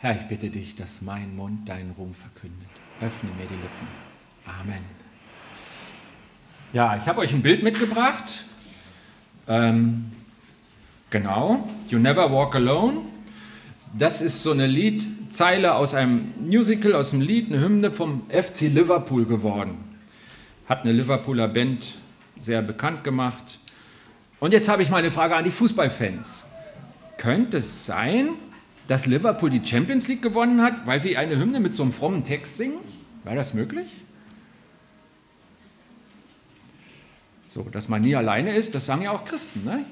Herr, 0.00 0.14
ich 0.14 0.28
bitte 0.28 0.48
dich, 0.48 0.76
dass 0.76 1.02
mein 1.02 1.34
Mund 1.34 1.68
deinen 1.68 1.90
Ruhm 1.90 2.14
verkündet. 2.14 2.68
Öffne 3.00 3.30
mir 3.30 3.46
die 3.46 3.54
Lippen. 3.54 3.88
Amen. 4.46 4.84
Ja, 6.72 6.96
ich 6.96 7.08
habe 7.08 7.18
euch 7.20 7.32
ein 7.32 7.42
Bild 7.42 7.64
mitgebracht. 7.64 8.44
Ähm, 9.48 10.12
genau, 11.10 11.68
You 11.88 11.98
Never 11.98 12.32
Walk 12.32 12.54
Alone. 12.54 13.00
Das 13.92 14.20
ist 14.20 14.44
so 14.44 14.52
eine 14.52 14.68
Liedzeile 14.68 15.74
aus 15.74 15.94
einem 15.94 16.32
Musical, 16.38 16.94
aus 16.94 17.10
dem 17.10 17.20
Lied, 17.20 17.50
eine 17.50 17.60
Hymne 17.60 17.90
vom 17.90 18.22
FC 18.26 18.68
Liverpool 18.72 19.24
geworden. 19.24 19.78
Hat 20.68 20.82
eine 20.82 20.92
Liverpooler 20.92 21.48
Band 21.48 21.96
sehr 22.38 22.62
bekannt 22.62 23.02
gemacht. 23.02 23.58
Und 24.38 24.52
jetzt 24.52 24.68
habe 24.68 24.80
ich 24.84 24.90
mal 24.90 24.98
eine 24.98 25.10
Frage 25.10 25.34
an 25.34 25.42
die 25.42 25.50
Fußballfans. 25.50 26.44
Könnte 27.16 27.56
es 27.56 27.84
sein, 27.84 28.34
dass 28.88 29.04
Liverpool 29.06 29.50
die 29.50 29.64
Champions 29.64 30.08
League 30.08 30.22
gewonnen 30.22 30.62
hat, 30.62 30.86
weil 30.86 31.00
sie 31.00 31.16
eine 31.16 31.38
Hymne 31.38 31.60
mit 31.60 31.74
so 31.74 31.82
einem 31.84 31.92
frommen 31.92 32.24
Text 32.24 32.56
singen? 32.56 32.78
Wäre 33.22 33.36
das 33.36 33.52
möglich? 33.54 33.86
So, 37.46 37.62
dass 37.64 37.88
man 37.88 38.02
nie 38.02 38.16
alleine 38.16 38.54
ist, 38.54 38.74
das 38.74 38.86
sagen 38.86 39.02
ja 39.02 39.12
auch 39.12 39.24
Christen. 39.24 39.64
Ne? 39.64 39.84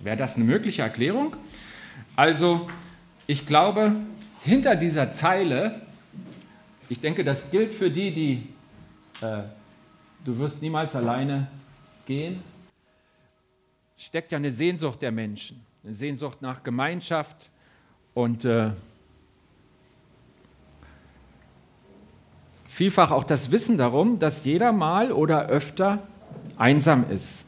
Wäre 0.00 0.16
das 0.16 0.36
eine 0.36 0.44
mögliche 0.44 0.82
Erklärung? 0.82 1.36
Also, 2.16 2.68
ich 3.26 3.46
glaube, 3.46 3.94
hinter 4.42 4.74
dieser 4.74 5.12
Zeile, 5.12 5.82
ich 6.88 7.00
denke, 7.00 7.24
das 7.24 7.50
gilt 7.50 7.74
für 7.74 7.90
die, 7.90 8.12
die 8.12 8.48
äh, 9.20 9.42
du 10.24 10.38
wirst 10.38 10.62
niemals 10.62 10.96
alleine 10.96 11.48
gehen, 12.06 12.42
steckt 13.98 14.32
ja 14.32 14.38
eine 14.38 14.50
Sehnsucht 14.50 15.02
der 15.02 15.12
Menschen, 15.12 15.60
eine 15.84 15.94
Sehnsucht 15.94 16.40
nach 16.40 16.62
Gemeinschaft 16.62 17.50
und 18.14 18.44
äh, 18.44 18.70
vielfach 22.68 23.10
auch 23.10 23.24
das 23.24 23.50
Wissen 23.50 23.76
darum, 23.76 24.18
dass 24.18 24.44
jeder 24.44 24.72
mal 24.72 25.12
oder 25.12 25.46
öfter 25.46 25.98
einsam 26.56 27.08
ist. 27.10 27.46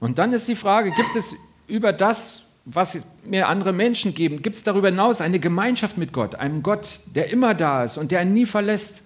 Und 0.00 0.18
dann 0.18 0.32
ist 0.32 0.48
die 0.48 0.56
Frage, 0.56 0.90
gibt 0.90 1.16
es 1.16 1.34
über 1.66 1.92
das, 1.92 2.42
was 2.64 2.98
mir 3.24 3.48
andere 3.48 3.72
Menschen 3.72 4.14
geben, 4.14 4.42
gibt 4.42 4.56
es 4.56 4.62
darüber 4.62 4.88
hinaus 4.88 5.20
eine 5.20 5.38
Gemeinschaft 5.38 5.98
mit 5.98 6.12
Gott, 6.12 6.34
einem 6.34 6.62
Gott, 6.62 7.00
der 7.14 7.30
immer 7.30 7.54
da 7.54 7.84
ist 7.84 7.96
und 7.96 8.10
der 8.10 8.20
einen 8.20 8.32
nie 8.32 8.46
verlässt? 8.46 9.02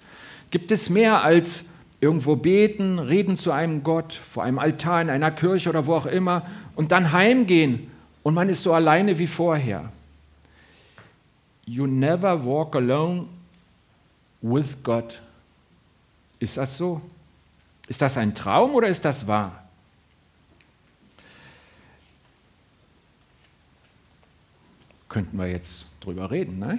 Gibt 0.50 0.70
es 0.72 0.90
mehr 0.90 1.22
als 1.22 1.64
irgendwo 2.00 2.36
beten, 2.36 2.98
reden 2.98 3.36
zu 3.36 3.52
einem 3.52 3.82
Gott, 3.82 4.14
vor 4.14 4.42
einem 4.42 4.58
Altar 4.58 5.02
in 5.02 5.10
einer 5.10 5.30
Kirche 5.30 5.68
oder 5.68 5.86
wo 5.86 5.94
auch 5.94 6.06
immer 6.06 6.46
und 6.74 6.92
dann 6.92 7.12
heimgehen 7.12 7.90
und 8.22 8.34
man 8.34 8.48
ist 8.48 8.62
so 8.62 8.72
alleine 8.74 9.18
wie 9.18 9.26
vorher. 9.26 9.90
You 11.64 11.86
never 11.86 12.44
walk 12.44 12.76
alone 12.76 13.26
with 14.42 14.76
God. 14.82 15.20
Ist 16.38 16.56
das 16.56 16.76
so? 16.76 17.00
Ist 17.86 18.02
das 18.02 18.16
ein 18.16 18.34
Traum 18.34 18.74
oder 18.74 18.88
ist 18.88 19.04
das 19.04 19.26
wahr? 19.26 19.64
Könnten 25.08 25.36
wir 25.36 25.48
jetzt 25.48 25.86
drüber 26.00 26.30
reden, 26.30 26.58
ne? 26.58 26.78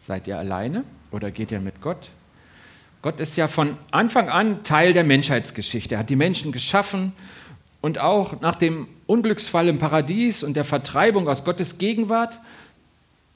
Seid 0.00 0.26
ihr 0.26 0.38
alleine 0.38 0.84
oder 1.10 1.30
geht 1.30 1.52
ihr 1.52 1.60
mit 1.60 1.80
Gott? 1.80 2.10
Gott 3.02 3.20
ist 3.20 3.36
ja 3.36 3.46
von 3.46 3.76
Anfang 3.90 4.30
an 4.30 4.64
Teil 4.64 4.92
der 4.92 5.04
Menschheitsgeschichte. 5.04 5.94
Er 5.94 5.98
hat 5.98 6.10
die 6.10 6.16
Menschen 6.16 6.50
geschaffen 6.50 7.12
und 7.80 7.98
auch 7.98 8.40
nach 8.40 8.56
dem 8.56 8.88
Unglücksfall 9.06 9.68
im 9.68 9.78
Paradies 9.78 10.42
und 10.42 10.54
der 10.54 10.64
Vertreibung 10.64 11.28
aus 11.28 11.44
Gottes 11.44 11.78
Gegenwart 11.78 12.40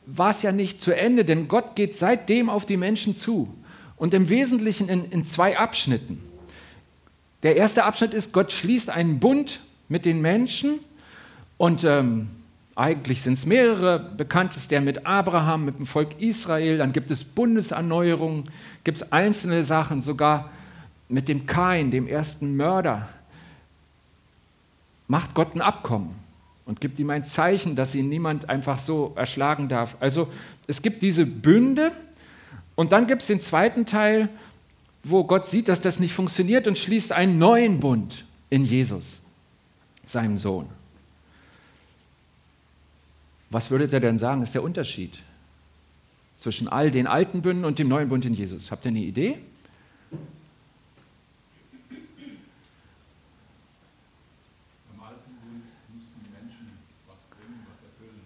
war 0.06 0.30
es 0.30 0.42
ja 0.42 0.52
nicht 0.52 0.82
zu 0.82 0.96
Ende, 0.96 1.24
denn 1.24 1.46
Gott 1.46 1.76
geht 1.76 1.96
seitdem 1.96 2.50
auf 2.50 2.66
die 2.66 2.76
Menschen 2.76 3.14
zu 3.14 3.48
und 3.96 4.14
im 4.14 4.28
Wesentlichen 4.28 4.88
in, 4.88 5.04
in 5.10 5.24
zwei 5.24 5.58
Abschnitten. 5.58 6.20
Der 7.42 7.56
erste 7.56 7.84
Abschnitt 7.84 8.12
ist, 8.12 8.32
Gott 8.32 8.52
schließt 8.52 8.90
einen 8.90 9.20
Bund 9.20 9.60
mit 9.88 10.04
den 10.04 10.20
Menschen 10.20 10.80
und 11.56 11.84
ähm, 11.84 12.28
eigentlich 12.74 13.22
sind 13.22 13.34
es 13.34 13.46
mehrere. 13.46 13.98
Bekannt 13.98 14.56
ist 14.56 14.70
der 14.70 14.80
mit 14.80 15.06
Abraham, 15.06 15.66
mit 15.66 15.78
dem 15.78 15.86
Volk 15.86 16.20
Israel. 16.20 16.78
Dann 16.78 16.92
gibt 16.92 17.10
es 17.10 17.24
Bundeserneuerungen, 17.24 18.44
gibt 18.84 18.98
es 18.98 19.12
einzelne 19.12 19.64
Sachen, 19.64 20.00
sogar 20.00 20.50
mit 21.08 21.28
dem 21.28 21.46
Kain, 21.46 21.90
dem 21.90 22.06
ersten 22.06 22.56
Mörder. 22.56 23.08
Macht 25.10 25.34
Gott 25.34 25.56
ein 25.56 25.60
Abkommen 25.60 26.14
und 26.66 26.80
gibt 26.80 27.00
ihm 27.00 27.10
ein 27.10 27.24
Zeichen, 27.24 27.74
dass 27.74 27.96
ihn 27.96 28.08
niemand 28.08 28.48
einfach 28.48 28.78
so 28.78 29.12
erschlagen 29.16 29.68
darf. 29.68 29.96
Also 29.98 30.28
es 30.68 30.82
gibt 30.82 31.02
diese 31.02 31.26
Bünde 31.26 31.90
und 32.76 32.92
dann 32.92 33.08
gibt 33.08 33.22
es 33.22 33.26
den 33.26 33.40
zweiten 33.40 33.86
Teil, 33.86 34.28
wo 35.02 35.24
Gott 35.24 35.48
sieht, 35.48 35.66
dass 35.66 35.80
das 35.80 35.98
nicht 35.98 36.14
funktioniert 36.14 36.68
und 36.68 36.78
schließt 36.78 37.10
einen 37.10 37.38
neuen 37.38 37.80
Bund 37.80 38.24
in 38.50 38.64
Jesus, 38.64 39.22
seinem 40.06 40.38
Sohn. 40.38 40.68
Was 43.50 43.72
würdet 43.72 43.92
ihr 43.92 43.98
denn 43.98 44.20
sagen, 44.20 44.42
ist 44.42 44.54
der 44.54 44.62
Unterschied 44.62 45.18
zwischen 46.38 46.68
all 46.68 46.92
den 46.92 47.08
alten 47.08 47.42
Bünden 47.42 47.64
und 47.64 47.80
dem 47.80 47.88
neuen 47.88 48.08
Bund 48.08 48.24
in 48.24 48.34
Jesus? 48.34 48.70
Habt 48.70 48.84
ihr 48.84 48.90
eine 48.90 49.00
Idee? 49.00 49.38
Im 54.92 55.00
alten 55.02 55.34
Bund 55.40 55.64
mussten 55.92 56.20
die 56.22 56.30
Menschen 56.30 56.70
was 57.08 57.18
bringen, 57.30 57.66
was 57.66 57.82
erfüllen. 57.82 58.22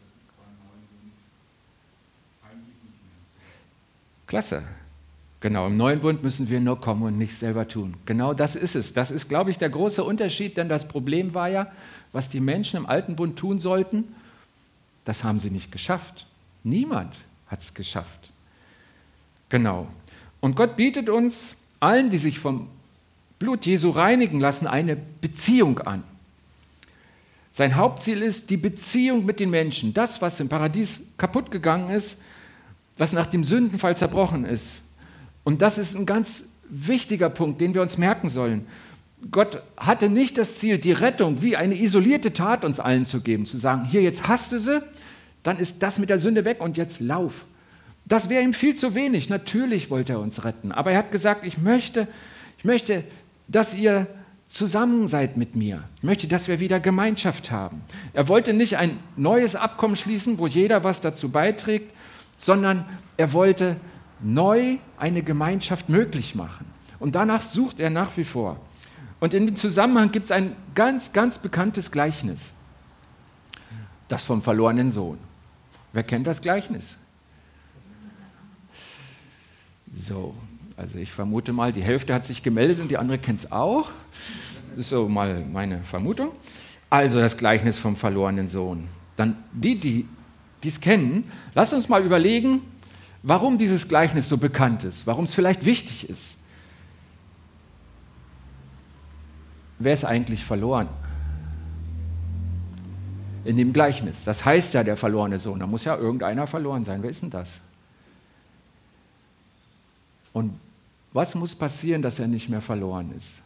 Das 0.00 0.10
ist 0.22 0.36
beim 0.36 0.52
neuen 0.60 0.84
Bund 0.92 1.12
eigentlich 2.44 2.76
nicht 2.84 3.00
mehr. 3.02 3.20
Klasse. 4.26 4.64
Genau, 5.40 5.66
im 5.66 5.76
neuen 5.76 6.00
Bund 6.00 6.22
müssen 6.22 6.48
wir 6.48 6.60
nur 6.60 6.80
kommen 6.80 7.02
und 7.02 7.18
nichts 7.18 7.40
selber 7.40 7.68
tun. 7.68 7.94
Genau 8.06 8.34
das 8.34 8.56
ist 8.56 8.74
es. 8.74 8.92
Das 8.92 9.10
ist, 9.10 9.28
glaube 9.28 9.50
ich, 9.50 9.58
der 9.58 9.68
große 9.68 10.02
Unterschied, 10.02 10.56
denn 10.56 10.68
das 10.68 10.88
Problem 10.88 11.34
war 11.34 11.48
ja, 11.48 11.70
was 12.12 12.28
die 12.30 12.40
Menschen 12.40 12.78
im 12.78 12.86
alten 12.86 13.16
Bund 13.16 13.38
tun 13.38 13.60
sollten, 13.60 14.14
das 15.04 15.22
haben 15.22 15.38
sie 15.38 15.50
nicht 15.50 15.70
geschafft. 15.70 16.26
Niemand 16.64 17.14
hat 17.46 17.60
es 17.60 17.74
geschafft. 17.74 18.32
Genau. 19.48 19.86
Und 20.40 20.56
Gott 20.56 20.76
bietet 20.76 21.08
uns 21.08 21.58
allen, 21.78 22.10
die 22.10 22.18
sich 22.18 22.38
vom 22.38 22.68
Blut 23.38 23.66
Jesu 23.66 23.90
reinigen 23.90 24.40
lassen, 24.40 24.66
eine 24.66 24.96
Beziehung 24.96 25.78
an. 25.80 26.02
Sein 27.52 27.76
Hauptziel 27.76 28.22
ist 28.22 28.50
die 28.50 28.56
Beziehung 28.56 29.24
mit 29.24 29.38
den 29.38 29.50
Menschen. 29.50 29.94
Das, 29.94 30.20
was 30.20 30.40
im 30.40 30.48
Paradies 30.48 31.02
kaputt 31.16 31.50
gegangen 31.50 31.90
ist, 31.90 32.18
was 32.96 33.12
nach 33.12 33.26
dem 33.26 33.44
Sündenfall 33.44 33.96
zerbrochen 33.96 34.44
ist, 34.44 34.82
und 35.46 35.62
das 35.62 35.78
ist 35.78 35.94
ein 35.94 36.06
ganz 36.06 36.46
wichtiger 36.68 37.30
Punkt, 37.30 37.60
den 37.60 37.72
wir 37.72 37.80
uns 37.80 37.98
merken 37.98 38.28
sollen. 38.28 38.66
Gott 39.30 39.62
hatte 39.76 40.08
nicht 40.08 40.38
das 40.38 40.56
Ziel, 40.56 40.78
die 40.78 40.90
Rettung 40.90 41.40
wie 41.40 41.56
eine 41.56 41.80
isolierte 41.80 42.32
Tat 42.32 42.64
uns 42.64 42.80
allen 42.80 43.04
zu 43.04 43.20
geben, 43.20 43.46
zu 43.46 43.56
sagen, 43.56 43.84
hier 43.84 44.02
jetzt 44.02 44.26
hast 44.26 44.50
du 44.50 44.58
sie, 44.58 44.82
dann 45.44 45.58
ist 45.58 45.84
das 45.84 46.00
mit 46.00 46.10
der 46.10 46.18
Sünde 46.18 46.44
weg 46.44 46.60
und 46.60 46.76
jetzt 46.76 46.98
lauf. 46.98 47.44
Das 48.06 48.28
wäre 48.28 48.42
ihm 48.42 48.54
viel 48.54 48.74
zu 48.74 48.96
wenig. 48.96 49.28
Natürlich 49.28 49.88
wollte 49.88 50.14
er 50.14 50.20
uns 50.20 50.44
retten, 50.44 50.72
aber 50.72 50.90
er 50.90 50.98
hat 50.98 51.12
gesagt, 51.12 51.46
ich 51.46 51.58
möchte, 51.58 52.08
ich 52.58 52.64
möchte, 52.64 53.04
dass 53.46 53.72
ihr 53.72 54.08
zusammen 54.48 55.06
seid 55.06 55.36
mit 55.36 55.54
mir. 55.54 55.84
Ich 55.98 56.02
möchte, 56.02 56.26
dass 56.26 56.48
wir 56.48 56.58
wieder 56.58 56.80
Gemeinschaft 56.80 57.52
haben. 57.52 57.82
Er 58.12 58.26
wollte 58.26 58.52
nicht 58.52 58.78
ein 58.78 58.98
neues 59.16 59.54
Abkommen 59.54 59.94
schließen, 59.94 60.38
wo 60.38 60.48
jeder 60.48 60.82
was 60.82 61.00
dazu 61.00 61.28
beiträgt, 61.28 61.92
sondern 62.36 62.84
er 63.16 63.32
wollte 63.32 63.76
neu 64.20 64.78
eine 64.96 65.22
Gemeinschaft 65.22 65.88
möglich 65.88 66.34
machen. 66.34 66.66
Und 66.98 67.14
danach 67.14 67.42
sucht 67.42 67.80
er 67.80 67.90
nach 67.90 68.16
wie 68.16 68.24
vor. 68.24 68.58
Und 69.20 69.34
in 69.34 69.46
dem 69.46 69.56
Zusammenhang 69.56 70.12
gibt 70.12 70.26
es 70.26 70.30
ein 70.30 70.54
ganz, 70.74 71.12
ganz 71.12 71.38
bekanntes 71.38 71.90
Gleichnis. 71.90 72.52
Das 74.08 74.24
vom 74.24 74.42
verlorenen 74.42 74.90
Sohn. 74.90 75.18
Wer 75.92 76.02
kennt 76.02 76.26
das 76.26 76.42
Gleichnis? 76.42 76.96
So, 79.94 80.34
also 80.76 80.98
ich 80.98 81.10
vermute 81.10 81.52
mal, 81.52 81.72
die 81.72 81.82
Hälfte 81.82 82.12
hat 82.12 82.26
sich 82.26 82.42
gemeldet 82.42 82.80
und 82.80 82.88
die 82.88 82.98
andere 82.98 83.18
kennt 83.18 83.40
es 83.40 83.52
auch. 83.52 83.90
Das 84.70 84.80
ist 84.80 84.90
so 84.90 85.08
mal 85.08 85.44
meine 85.46 85.82
Vermutung. 85.82 86.32
Also 86.90 87.18
das 87.18 87.36
Gleichnis 87.36 87.78
vom 87.78 87.96
verlorenen 87.96 88.48
Sohn. 88.48 88.88
Dann 89.16 89.36
die, 89.52 89.80
die 89.80 90.06
dies 90.62 90.80
kennen, 90.80 91.30
lasst 91.54 91.74
uns 91.74 91.88
mal 91.88 92.04
überlegen, 92.04 92.62
warum 93.22 93.58
dieses 93.58 93.88
Gleichnis 93.88 94.28
so 94.28 94.36
bekannt 94.36 94.84
ist, 94.84 95.06
warum 95.06 95.24
es 95.24 95.34
vielleicht 95.34 95.64
wichtig 95.64 96.08
ist. 96.08 96.38
Wer 99.78 99.92
ist 99.92 100.04
eigentlich 100.04 100.44
verloren? 100.44 100.88
In 103.44 103.56
dem 103.56 103.72
Gleichnis. 103.72 104.24
Das 104.24 104.44
heißt 104.44 104.74
ja 104.74 104.82
der 104.82 104.96
verlorene 104.96 105.38
Sohn. 105.38 105.60
Da 105.60 105.66
muss 105.66 105.84
ja 105.84 105.96
irgendeiner 105.96 106.46
verloren 106.46 106.84
sein. 106.84 107.02
Wer 107.02 107.10
ist 107.10 107.22
denn 107.22 107.30
das? 107.30 107.60
Und 110.32 110.58
was 111.12 111.34
muss 111.34 111.54
passieren, 111.54 112.02
dass 112.02 112.18
er 112.18 112.26
nicht 112.26 112.48
mehr 112.48 112.60
verloren 112.60 113.12
ist? 113.16 113.40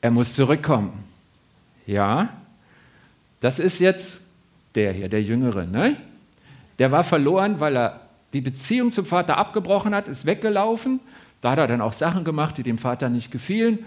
Er 0.00 0.10
muss 0.10 0.34
zurückkommen. 0.34 1.04
Ja, 1.86 2.28
das 3.40 3.58
ist 3.58 3.78
jetzt 3.78 4.20
der 4.74 4.92
hier, 4.92 5.08
der 5.08 5.22
Jüngere. 5.22 5.66
Ne? 5.66 5.96
Der 6.78 6.92
war 6.92 7.04
verloren, 7.04 7.60
weil 7.60 7.76
er 7.76 8.00
die 8.32 8.40
Beziehung 8.40 8.92
zum 8.92 9.06
Vater 9.06 9.36
abgebrochen 9.36 9.94
hat, 9.94 10.08
ist 10.08 10.26
weggelaufen. 10.26 11.00
Da 11.40 11.52
hat 11.52 11.58
er 11.58 11.66
dann 11.66 11.80
auch 11.80 11.92
Sachen 11.92 12.24
gemacht, 12.24 12.58
die 12.58 12.62
dem 12.62 12.78
Vater 12.78 13.08
nicht 13.08 13.30
gefielen. 13.30 13.84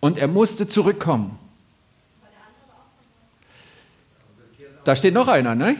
Und 0.00 0.18
er 0.18 0.28
musste 0.28 0.66
zurückkommen. 0.66 1.38
Da 4.84 4.96
steht 4.96 5.14
noch 5.14 5.28
einer, 5.28 5.54
ne? 5.54 5.76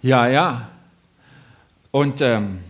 Ja, 0.00 0.28
ja. 0.28 0.68
Und 1.90 2.20
ähm, 2.20 2.60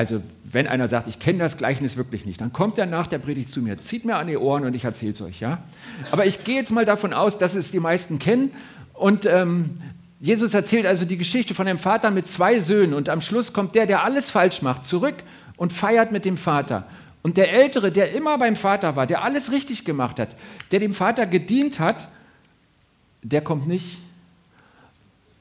also 0.00 0.22
wenn 0.44 0.66
einer 0.66 0.88
sagt, 0.88 1.08
ich 1.08 1.18
kenne 1.18 1.40
das 1.40 1.58
Gleichnis 1.58 1.98
wirklich 1.98 2.24
nicht, 2.24 2.40
dann 2.40 2.54
kommt 2.54 2.78
er 2.78 2.86
nach 2.86 3.06
der 3.06 3.18
Predigt 3.18 3.50
zu 3.50 3.60
mir, 3.60 3.76
zieht 3.76 4.06
mir 4.06 4.16
an 4.16 4.28
die 4.28 4.38
Ohren 4.38 4.64
und 4.64 4.72
ich 4.72 4.84
erzähle 4.84 5.12
es 5.12 5.20
euch. 5.20 5.40
Ja? 5.40 5.62
Aber 6.10 6.24
ich 6.24 6.42
gehe 6.42 6.56
jetzt 6.56 6.72
mal 6.72 6.86
davon 6.86 7.12
aus, 7.12 7.36
dass 7.36 7.54
es 7.54 7.70
die 7.70 7.80
meisten 7.80 8.18
kennen. 8.18 8.50
Und 8.94 9.26
ähm, 9.26 9.78
Jesus 10.18 10.54
erzählt 10.54 10.86
also 10.86 11.04
die 11.04 11.18
Geschichte 11.18 11.54
von 11.54 11.66
dem 11.66 11.78
Vater 11.78 12.10
mit 12.10 12.26
zwei 12.26 12.60
Söhnen. 12.60 12.94
Und 12.94 13.10
am 13.10 13.20
Schluss 13.20 13.52
kommt 13.52 13.74
der, 13.74 13.84
der 13.84 14.02
alles 14.02 14.30
falsch 14.30 14.62
macht, 14.62 14.86
zurück 14.86 15.16
und 15.58 15.70
feiert 15.70 16.12
mit 16.12 16.24
dem 16.24 16.38
Vater. 16.38 16.86
Und 17.20 17.36
der 17.36 17.52
Ältere, 17.52 17.92
der 17.92 18.14
immer 18.14 18.38
beim 18.38 18.56
Vater 18.56 18.96
war, 18.96 19.06
der 19.06 19.22
alles 19.22 19.52
richtig 19.52 19.84
gemacht 19.84 20.18
hat, 20.18 20.34
der 20.72 20.80
dem 20.80 20.94
Vater 20.94 21.26
gedient 21.26 21.78
hat, 21.78 22.08
der 23.22 23.42
kommt 23.42 23.68
nicht. 23.68 23.98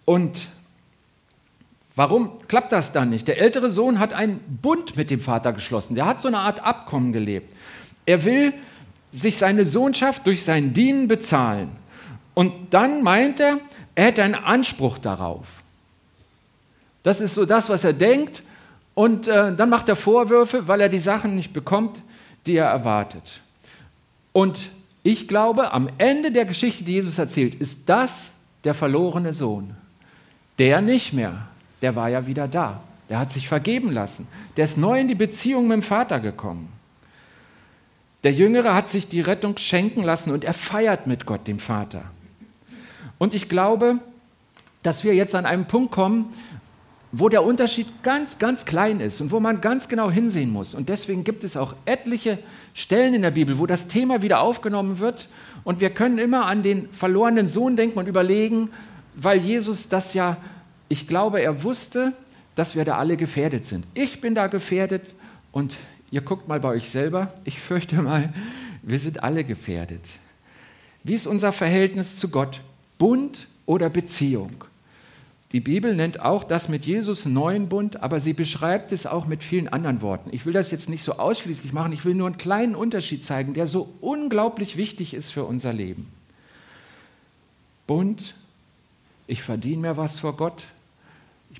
Und 0.03 0.50
warum 1.99 2.37
klappt 2.47 2.71
das 2.71 2.93
dann 2.93 3.09
nicht? 3.09 3.27
Der 3.27 3.41
ältere 3.41 3.69
Sohn 3.69 3.99
hat 3.99 4.13
einen 4.13 4.39
Bund 4.61 4.95
mit 4.95 5.11
dem 5.11 5.19
Vater 5.19 5.51
geschlossen. 5.51 5.95
Der 5.95 6.05
hat 6.05 6.21
so 6.21 6.29
eine 6.29 6.39
Art 6.39 6.63
Abkommen 6.63 7.11
gelebt. 7.11 7.53
Er 8.05 8.23
will 8.23 8.53
sich 9.11 9.35
seine 9.35 9.65
Sohnschaft 9.65 10.25
durch 10.25 10.45
sein 10.45 10.71
Dienen 10.71 11.09
bezahlen. 11.09 11.71
Und 12.35 12.53
dann 12.73 13.03
meint 13.03 13.41
er, 13.41 13.59
er 13.95 14.05
hätte 14.05 14.23
einen 14.23 14.35
Anspruch 14.35 14.97
darauf. 14.97 15.61
Das 17.03 17.19
ist 17.19 17.35
so 17.35 17.43
das, 17.43 17.67
was 17.67 17.83
er 17.83 17.91
denkt. 17.91 18.43
Und 18.95 19.27
äh, 19.27 19.53
dann 19.53 19.69
macht 19.69 19.89
er 19.89 19.97
Vorwürfe, 19.97 20.69
weil 20.69 20.79
er 20.79 20.89
die 20.89 20.99
Sachen 20.99 21.35
nicht 21.35 21.51
bekommt, 21.51 21.99
die 22.47 22.55
er 22.55 22.67
erwartet. 22.67 23.41
Und 24.31 24.69
ich 25.03 25.27
glaube, 25.27 25.73
am 25.73 25.89
Ende 25.97 26.31
der 26.31 26.45
Geschichte, 26.45 26.85
die 26.85 26.93
Jesus 26.93 27.19
erzählt, 27.19 27.55
ist 27.55 27.89
das 27.89 28.31
der 28.63 28.73
verlorene 28.73 29.33
Sohn. 29.33 29.75
Der 30.59 30.79
nicht 30.79 31.11
mehr. 31.11 31.48
Der 31.81 31.95
war 31.95 32.09
ja 32.09 32.25
wieder 32.27 32.47
da. 32.47 32.81
Der 33.09 33.19
hat 33.19 33.31
sich 33.31 33.47
vergeben 33.47 33.91
lassen. 33.91 34.27
Der 34.57 34.65
ist 34.65 34.77
neu 34.77 34.99
in 34.99 35.07
die 35.07 35.15
Beziehung 35.15 35.67
mit 35.67 35.75
dem 35.77 35.81
Vater 35.81 36.19
gekommen. 36.19 36.71
Der 38.23 38.33
Jüngere 38.33 38.75
hat 38.75 38.89
sich 38.89 39.07
die 39.07 39.21
Rettung 39.21 39.57
schenken 39.57 40.03
lassen 40.03 40.31
und 40.31 40.43
er 40.43 40.53
feiert 40.53 41.07
mit 41.07 41.25
Gott, 41.25 41.47
dem 41.47 41.59
Vater. 41.59 42.03
Und 43.17 43.33
ich 43.33 43.49
glaube, 43.49 43.99
dass 44.83 45.03
wir 45.03 45.15
jetzt 45.15 45.35
an 45.35 45.45
einem 45.45 45.65
Punkt 45.65 45.91
kommen, 45.91 46.33
wo 47.11 47.27
der 47.27 47.43
Unterschied 47.43 47.87
ganz, 48.03 48.37
ganz 48.37 48.65
klein 48.65 48.99
ist 48.99 49.19
und 49.19 49.31
wo 49.31 49.39
man 49.39 49.61
ganz 49.61 49.89
genau 49.89 50.11
hinsehen 50.11 50.51
muss. 50.51 50.75
Und 50.75 50.89
deswegen 50.89 51.23
gibt 51.23 51.43
es 51.43 51.57
auch 51.57 51.73
etliche 51.85 52.37
Stellen 52.73 53.15
in 53.15 53.23
der 53.23 53.31
Bibel, 53.31 53.57
wo 53.57 53.65
das 53.65 53.87
Thema 53.87 54.21
wieder 54.21 54.41
aufgenommen 54.41 54.99
wird. 54.99 55.27
Und 55.63 55.79
wir 55.79 55.89
können 55.89 56.19
immer 56.19 56.45
an 56.45 56.61
den 56.61 56.89
verlorenen 56.91 57.47
Sohn 57.47 57.75
denken 57.75 57.97
und 57.97 58.07
überlegen, 58.07 58.69
weil 59.15 59.39
Jesus 59.39 59.89
das 59.89 60.13
ja, 60.13 60.37
ich 60.89 61.07
glaube, 61.07 61.41
er 61.41 61.63
wusste, 61.63 62.13
dass 62.56 62.75
wir 62.75 62.83
da 62.83 62.97
alle 62.97 63.15
gefährdet 63.15 63.65
sind. 63.65 63.86
Ich 63.94 64.19
bin 64.19 64.36
da 64.36 64.47
gefährdet 64.47 65.03
und 65.51 65.77
ihr 66.12 66.21
guckt 66.21 66.47
mal 66.47 66.59
bei 66.59 66.69
euch 66.69 66.89
selber. 66.89 67.33
Ich 67.45 67.59
fürchte 67.59 68.01
mal, 68.01 68.33
wir 68.81 69.00
sind 69.00 69.24
alle 69.24 69.44
gefährdet. 69.44 70.01
Wie 71.03 71.13
ist 71.13 71.27
unser 71.27 71.51
Verhältnis 71.51 72.18
zu 72.18 72.30
Gott? 72.30 72.62
Bund 72.97 73.47
oder 73.65 73.89
Beziehung? 73.89 74.65
Die 75.51 75.62
Bibel 75.62 75.95
nennt 75.95 76.19
auch 76.19 76.44
das 76.44 76.69
mit 76.69 76.86
Jesus 76.86 77.25
neuen 77.25 77.69
Bund, 77.69 78.03
aber 78.03 78.19
sie 78.19 78.33
beschreibt 78.33 78.92
es 78.92 79.07
auch 79.07 79.25
mit 79.25 79.42
vielen 79.42 79.68
anderen 79.68 80.01
Worten. 80.01 80.30
Ich 80.31 80.45
will 80.45 80.53
das 80.53 80.69
jetzt 80.69 80.89
nicht 80.89 81.03
so 81.03 81.13
ausschließlich 81.13 81.74
machen, 81.74 81.92
ich 81.92 82.06
will 82.06 82.13
nur 82.13 82.27
einen 82.27 82.38
kleinen 82.38 82.75
Unterschied 82.75 83.25
zeigen, 83.25 83.56
der 83.56 83.65
so 83.65 83.92
unglaublich 84.00 84.77
wichtig 84.77 85.15
ist 85.15 85.31
für 85.31 85.45
unser 85.45 85.74
Leben. 85.74 86.07
Bund, 87.88 88.35
ich 89.25 89.42
verdiene 89.42 89.81
mir 89.81 89.97
was 89.97 90.19
vor 90.19 90.38
Gott, 90.38 90.65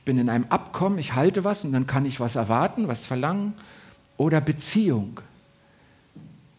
bin 0.10 0.18
in 0.18 0.28
einem 0.28 0.48
Abkommen, 0.50 0.98
ich 0.98 1.14
halte 1.14 1.44
was 1.44 1.64
und 1.64 1.72
dann 1.72 1.86
kann 1.86 2.04
ich 2.04 2.20
was 2.20 2.36
erwarten, 2.36 2.88
was 2.88 3.06
verlangen. 3.06 3.54
Oder 4.18 4.42
Beziehung, 4.42 5.22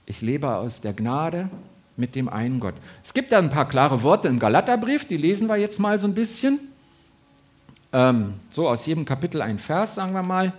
ich 0.07 0.21
lebe 0.21 0.55
aus 0.55 0.81
der 0.81 0.93
Gnade 0.93 1.51
mit 1.97 2.15
dem 2.15 2.29
einen 2.29 2.61
Gott. 2.61 2.77
Es 3.03 3.13
gibt 3.13 3.33
da 3.33 3.39
ein 3.39 3.51
paar 3.51 3.69
klare 3.69 4.05
Worte 4.05 4.29
im 4.29 4.39
Galaterbrief, 4.39 5.09
die 5.09 5.17
lesen 5.17 5.49
wir 5.49 5.57
jetzt 5.57 5.81
mal 5.81 5.99
so 5.99 6.07
ein 6.07 6.15
bisschen. 6.15 6.61
Ähm, 7.93 8.35
so 8.51 8.69
aus 8.69 8.87
jedem 8.87 9.05
Kapitel 9.05 9.43
ein 9.43 9.59
Vers, 9.59 9.97
sagen 9.97 10.13
wir 10.13 10.23
mal. 10.23 10.53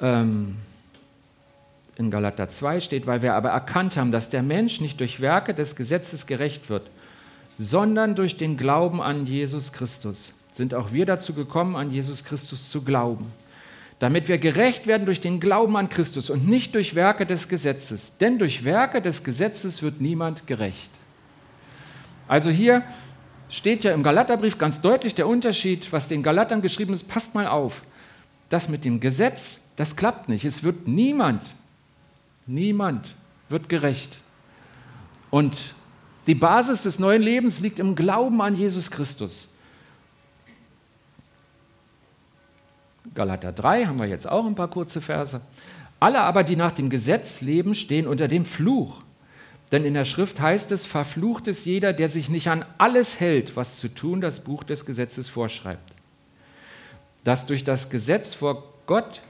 Ähm, 0.00 0.58
in 1.96 2.08
Galater 2.08 2.48
2 2.48 2.78
steht, 2.78 3.08
weil 3.08 3.20
wir 3.20 3.34
aber 3.34 3.48
erkannt 3.48 3.96
haben, 3.96 4.12
dass 4.12 4.30
der 4.30 4.44
Mensch 4.44 4.80
nicht 4.80 5.00
durch 5.00 5.20
Werke 5.20 5.54
des 5.54 5.74
Gesetzes 5.74 6.28
gerecht 6.28 6.70
wird, 6.70 6.88
sondern 7.58 8.14
durch 8.14 8.36
den 8.36 8.56
Glauben 8.56 9.02
an 9.02 9.26
Jesus 9.26 9.72
Christus, 9.72 10.34
sind 10.54 10.72
auch 10.72 10.92
wir 10.92 11.04
dazu 11.04 11.34
gekommen, 11.34 11.74
an 11.74 11.90
Jesus 11.90 12.22
Christus 12.22 12.70
zu 12.70 12.82
glauben, 12.82 13.26
damit 13.98 14.28
wir 14.28 14.38
gerecht 14.38 14.86
werden 14.86 15.04
durch 15.04 15.20
den 15.20 15.40
Glauben 15.40 15.76
an 15.76 15.88
Christus 15.88 16.30
und 16.30 16.48
nicht 16.48 16.76
durch 16.76 16.94
Werke 16.94 17.26
des 17.26 17.48
Gesetzes. 17.48 18.18
Denn 18.18 18.38
durch 18.38 18.64
Werke 18.64 19.02
des 19.02 19.24
Gesetzes 19.24 19.82
wird 19.82 20.00
niemand 20.00 20.46
gerecht. 20.46 20.90
Also 22.28 22.50
hier 22.50 22.84
steht 23.48 23.82
ja 23.82 23.92
im 23.92 24.04
Galaterbrief 24.04 24.56
ganz 24.56 24.80
deutlich 24.80 25.16
der 25.16 25.26
Unterschied, 25.26 25.92
was 25.92 26.06
den 26.06 26.22
Galatern 26.22 26.62
geschrieben 26.62 26.94
ist. 26.94 27.08
Passt 27.08 27.34
mal 27.34 27.48
auf. 27.48 27.82
Das 28.48 28.68
mit 28.68 28.84
dem 28.84 29.00
Gesetz, 29.00 29.60
das 29.74 29.96
klappt 29.96 30.28
nicht. 30.28 30.44
Es 30.44 30.62
wird 30.62 30.86
niemand, 30.86 31.42
niemand 32.46 33.16
wird 33.48 33.68
gerecht. 33.68 34.20
Und 35.30 35.74
die 36.28 36.36
Basis 36.36 36.82
des 36.82 37.00
neuen 37.00 37.22
Lebens 37.22 37.58
liegt 37.58 37.80
im 37.80 37.96
Glauben 37.96 38.40
an 38.40 38.54
Jesus 38.54 38.92
Christus. 38.92 39.48
Galater 43.14 43.52
3 43.52 43.86
haben 43.86 43.98
wir 43.98 44.06
jetzt 44.06 44.28
auch 44.28 44.46
ein 44.46 44.54
paar 44.54 44.68
kurze 44.68 45.00
Verse. 45.00 45.40
Alle 46.00 46.20
aber, 46.20 46.44
die 46.44 46.56
nach 46.56 46.72
dem 46.72 46.90
Gesetz 46.90 47.40
leben, 47.40 47.74
stehen 47.74 48.06
unter 48.06 48.28
dem 48.28 48.44
Fluch. 48.44 49.02
Denn 49.72 49.84
in 49.84 49.94
der 49.94 50.04
Schrift 50.04 50.40
heißt 50.40 50.72
es, 50.72 50.84
verflucht 50.84 51.48
ist 51.48 51.64
jeder, 51.64 51.92
der 51.92 52.08
sich 52.08 52.28
nicht 52.28 52.48
an 52.48 52.64
alles 52.78 53.20
hält, 53.20 53.56
was 53.56 53.78
zu 53.78 53.88
tun 53.88 54.20
das 54.20 54.40
Buch 54.44 54.64
des 54.64 54.84
Gesetzes 54.84 55.28
vorschreibt. 55.28 55.92
Dass 57.22 57.46
durch 57.46 57.64
das 57.64 57.88
Gesetz 57.88 58.34
vor 58.34 58.64
Gott 58.86 59.22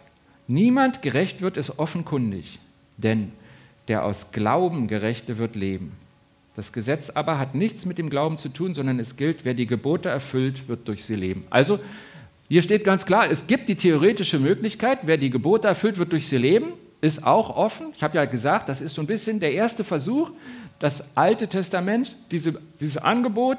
niemand 0.49 1.03
gerecht 1.03 1.41
wird, 1.43 1.57
ist 1.57 1.79
offenkundig. 1.79 2.59
Denn 2.97 3.33
der 3.89 4.05
aus 4.05 4.33
Glauben 4.33 4.89
Gerechte 4.89 5.39
wird 5.39 5.57
leben. 5.57 5.93
Das 6.57 6.73
Gesetz 6.73 7.11
aber 7.11 7.39
hat 7.39 7.55
nichts 7.55 7.85
mit 7.85 7.99
dem 7.99 8.11
Glauben 8.11 8.37
zu 8.37 8.49
tun, 8.49 8.75
sondern 8.75 8.99
es 8.99 9.17
gilt, 9.17 9.45
wer 9.45 9.55
die 9.55 9.67
Gebote 9.67 10.09
erfüllt, 10.09 10.69
wird 10.69 10.89
durch 10.89 11.05
sie 11.05 11.17
leben. 11.17 11.47
Also, 11.51 11.81
hier 12.49 12.63
steht 12.63 12.85
ganz 12.85 13.07
klar, 13.07 13.31
es 13.31 13.47
gibt 13.47 13.69
die 13.69 13.77
theoretische 13.77 14.39
Möglichkeit, 14.39 15.01
wer 15.03 15.17
die 15.17 15.31
Gebote 15.31 15.69
erfüllt, 15.69 15.99
wird 15.99 16.13
durch 16.13 16.29
sie 16.29 16.39
leben 16.39 16.75
ist 17.05 17.27
auch 17.27 17.55
offen. 17.55 17.93
Ich 17.95 18.03
habe 18.03 18.17
ja 18.17 18.25
gesagt, 18.25 18.71
das 18.71 18.81
ist 18.81 18.95
so 18.95 19.03
ein 19.03 19.07
bisschen 19.07 19.39
der 19.39 19.53
erste 19.53 19.85
Versuch, 19.85 20.31
das 20.79 21.15
Alte 21.15 21.49
Testament, 21.49 22.17
diese, 22.31 22.59
dieses 22.81 22.97
Angebot, 22.97 23.59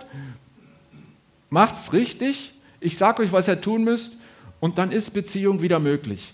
macht 1.51 1.75
es 1.75 1.93
richtig, 1.93 2.55
ich 2.79 2.97
sage 2.97 3.21
euch, 3.21 3.31
was 3.31 3.47
ihr 3.47 3.61
tun 3.61 3.83
müsst, 3.83 4.17
und 4.59 4.79
dann 4.79 4.91
ist 4.91 5.11
Beziehung 5.11 5.61
wieder 5.61 5.79
möglich. 5.79 6.33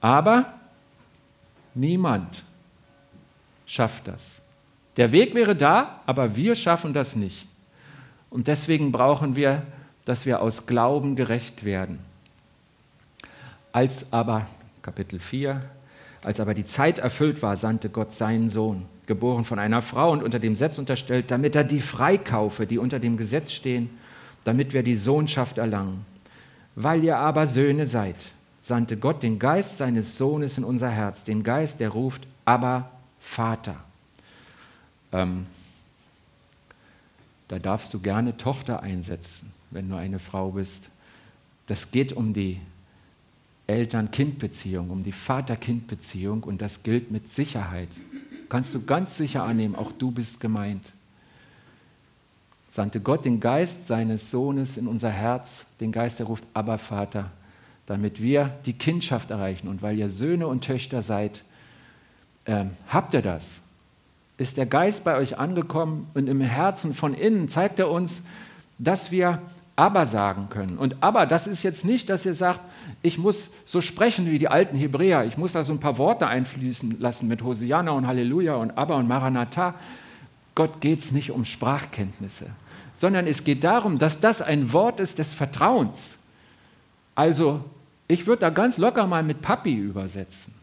Aber 0.00 0.54
niemand 1.74 2.42
schafft 3.66 4.08
das. 4.08 4.40
Der 4.96 5.12
Weg 5.12 5.34
wäre 5.34 5.54
da, 5.54 6.00
aber 6.06 6.34
wir 6.34 6.54
schaffen 6.54 6.94
das 6.94 7.14
nicht. 7.14 7.46
Und 8.30 8.46
deswegen 8.46 8.90
brauchen 8.90 9.36
wir, 9.36 9.64
dass 10.04 10.26
wir 10.26 10.40
aus 10.40 10.66
Glauben 10.66 11.16
gerecht 11.16 11.64
werden. 11.64 12.00
Als 13.72 14.12
aber, 14.12 14.46
Kapitel 14.82 15.18
4, 15.18 15.62
als 16.24 16.40
aber 16.40 16.54
die 16.54 16.64
Zeit 16.64 16.98
erfüllt 16.98 17.42
war, 17.42 17.56
sandte 17.56 17.88
Gott 17.88 18.12
seinen 18.12 18.48
Sohn, 18.48 18.84
geboren 19.06 19.44
von 19.44 19.58
einer 19.58 19.82
Frau 19.82 20.12
und 20.12 20.22
unter 20.22 20.38
dem 20.38 20.52
Gesetz 20.52 20.78
unterstellt, 20.78 21.30
damit 21.30 21.56
er 21.56 21.64
die 21.64 21.80
freikaufe, 21.80 22.66
die 22.66 22.78
unter 22.78 23.00
dem 23.00 23.16
Gesetz 23.16 23.52
stehen, 23.52 23.90
damit 24.44 24.72
wir 24.72 24.82
die 24.82 24.94
Sohnschaft 24.94 25.58
erlangen. 25.58 26.04
Weil 26.74 27.02
ihr 27.04 27.18
aber 27.18 27.46
Söhne 27.46 27.86
seid, 27.86 28.16
sandte 28.60 28.96
Gott 28.96 29.22
den 29.22 29.38
Geist 29.38 29.78
seines 29.78 30.16
Sohnes 30.16 30.58
in 30.58 30.64
unser 30.64 30.88
Herz, 30.88 31.24
den 31.24 31.42
Geist, 31.42 31.80
der 31.80 31.90
ruft, 31.90 32.26
aber 32.44 32.90
Vater. 33.20 33.76
Ähm, 35.12 35.46
da 37.48 37.58
darfst 37.58 37.92
du 37.92 38.00
gerne 38.00 38.36
Tochter 38.36 38.82
einsetzen, 38.82 39.52
wenn 39.72 39.88
du 39.88 39.96
eine 39.96 40.18
Frau 40.18 40.52
bist. 40.52 40.88
Das 41.66 41.90
geht 41.90 42.12
um 42.12 42.32
die 42.32 42.60
Eltern-Kind-Beziehung, 43.66 44.90
um 44.90 45.02
die 45.02 45.12
Vater-Kind-Beziehung 45.12 46.42
und 46.42 46.60
das 46.60 46.82
gilt 46.82 47.10
mit 47.10 47.28
Sicherheit. 47.28 47.88
Kannst 48.48 48.74
du 48.74 48.84
ganz 48.84 49.16
sicher 49.16 49.44
annehmen, 49.44 49.74
auch 49.74 49.92
du 49.92 50.10
bist 50.10 50.40
gemeint. 50.40 50.92
Sandte 52.70 53.00
Gott 53.00 53.24
den 53.24 53.40
Geist 53.40 53.86
seines 53.86 54.30
Sohnes 54.30 54.76
in 54.76 54.86
unser 54.86 55.10
Herz, 55.10 55.66
den 55.80 55.92
Geist, 55.92 56.18
der 56.18 56.26
ruft, 56.26 56.44
aber 56.54 56.78
Vater, 56.78 57.30
damit 57.86 58.22
wir 58.22 58.50
die 58.66 58.72
Kindschaft 58.72 59.30
erreichen. 59.30 59.68
Und 59.68 59.82
weil 59.82 59.98
ihr 59.98 60.08
Söhne 60.08 60.46
und 60.46 60.64
Töchter 60.64 61.02
seid, 61.02 61.44
äh, 62.44 62.64
habt 62.88 63.14
ihr 63.14 63.22
das. 63.22 63.60
Ist 64.38 64.56
der 64.56 64.66
Geist 64.66 65.04
bei 65.04 65.16
euch 65.16 65.38
angekommen 65.38 66.08
und 66.14 66.28
im 66.28 66.40
Herzen 66.40 66.94
von 66.94 67.14
innen 67.14 67.48
zeigt 67.48 67.78
er 67.78 67.90
uns, 67.90 68.22
dass 68.78 69.10
wir 69.10 69.40
aber 69.74 70.06
sagen 70.06 70.48
können. 70.50 70.76
Und 70.76 70.96
aber, 71.00 71.26
das 71.26 71.46
ist 71.46 71.62
jetzt 71.62 71.84
nicht, 71.84 72.10
dass 72.10 72.26
ihr 72.26 72.34
sagt, 72.34 72.60
ich 73.02 73.18
muss 73.18 73.50
so 73.64 73.80
sprechen 73.80 74.30
wie 74.30 74.38
die 74.38 74.48
alten 74.48 74.76
Hebräer, 74.76 75.24
ich 75.24 75.38
muss 75.38 75.52
da 75.52 75.62
so 75.62 75.72
ein 75.72 75.80
paar 75.80 75.98
Worte 75.98 76.26
einfließen 76.26 77.00
lassen 77.00 77.28
mit 77.28 77.42
Hosianna 77.42 77.92
und 77.92 78.06
Halleluja 78.06 78.54
und 78.56 78.76
aber 78.76 78.96
und 78.96 79.08
Maranatha. 79.08 79.74
Gott 80.54 80.80
geht 80.80 80.98
es 80.98 81.12
nicht 81.12 81.30
um 81.30 81.46
Sprachkenntnisse, 81.46 82.50
sondern 82.94 83.26
es 83.26 83.44
geht 83.44 83.64
darum, 83.64 83.98
dass 83.98 84.20
das 84.20 84.42
ein 84.42 84.72
Wort 84.72 85.00
ist 85.00 85.18
des 85.18 85.32
Vertrauens. 85.32 86.18
Also, 87.14 87.64
ich 88.08 88.26
würde 88.26 88.40
da 88.40 88.50
ganz 88.50 88.76
locker 88.76 89.06
mal 89.06 89.22
mit 89.22 89.40
Papi 89.40 89.74
übersetzen, 89.74 90.54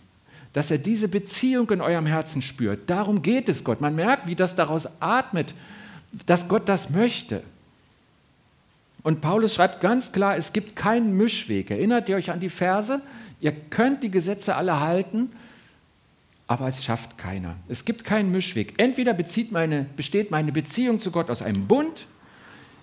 dass 0.53 0.69
er 0.69 0.77
diese 0.77 1.07
Beziehung 1.07 1.69
in 1.71 1.81
eurem 1.81 2.05
Herzen 2.05 2.43
spürt. 2.43 2.87
Darum 2.87 3.23
geht 3.23 3.49
es 3.49 3.63
Gott. 3.63 3.81
Man 3.81 3.95
merkt, 3.95 4.27
wie 4.27 4.35
das 4.35 4.53
daraus 4.53 4.87
atmet, 4.99 5.55
dass 6.27 6.47
Gott 6.47 6.69
das 6.69 6.91
möchte. 6.91 7.41
Und 9.03 9.21
Paulus 9.21 9.55
schreibt 9.55 9.81
ganz 9.81 10.11
klar, 10.11 10.35
es 10.35 10.53
gibt 10.53 10.75
keinen 10.75 11.15
Mischweg. 11.15 11.71
Erinnert 11.71 12.09
ihr 12.09 12.15
euch 12.17 12.31
an 12.31 12.39
die 12.39 12.49
Verse? 12.49 13.01
Ihr 13.39 13.51
könnt 13.51 14.03
die 14.03 14.11
Gesetze 14.11 14.55
alle 14.55 14.79
halten, 14.79 15.31
aber 16.47 16.67
es 16.67 16.83
schafft 16.83 17.17
keiner. 17.17 17.55
Es 17.69 17.85
gibt 17.85 18.03
keinen 18.03 18.31
Mischweg. 18.31 18.73
Entweder 18.77 19.15
meine, 19.51 19.85
besteht 19.95 20.31
meine 20.31 20.51
Beziehung 20.51 20.99
zu 20.99 21.11
Gott 21.11 21.29
aus 21.29 21.41
einem 21.41 21.67
Bund, 21.67 22.05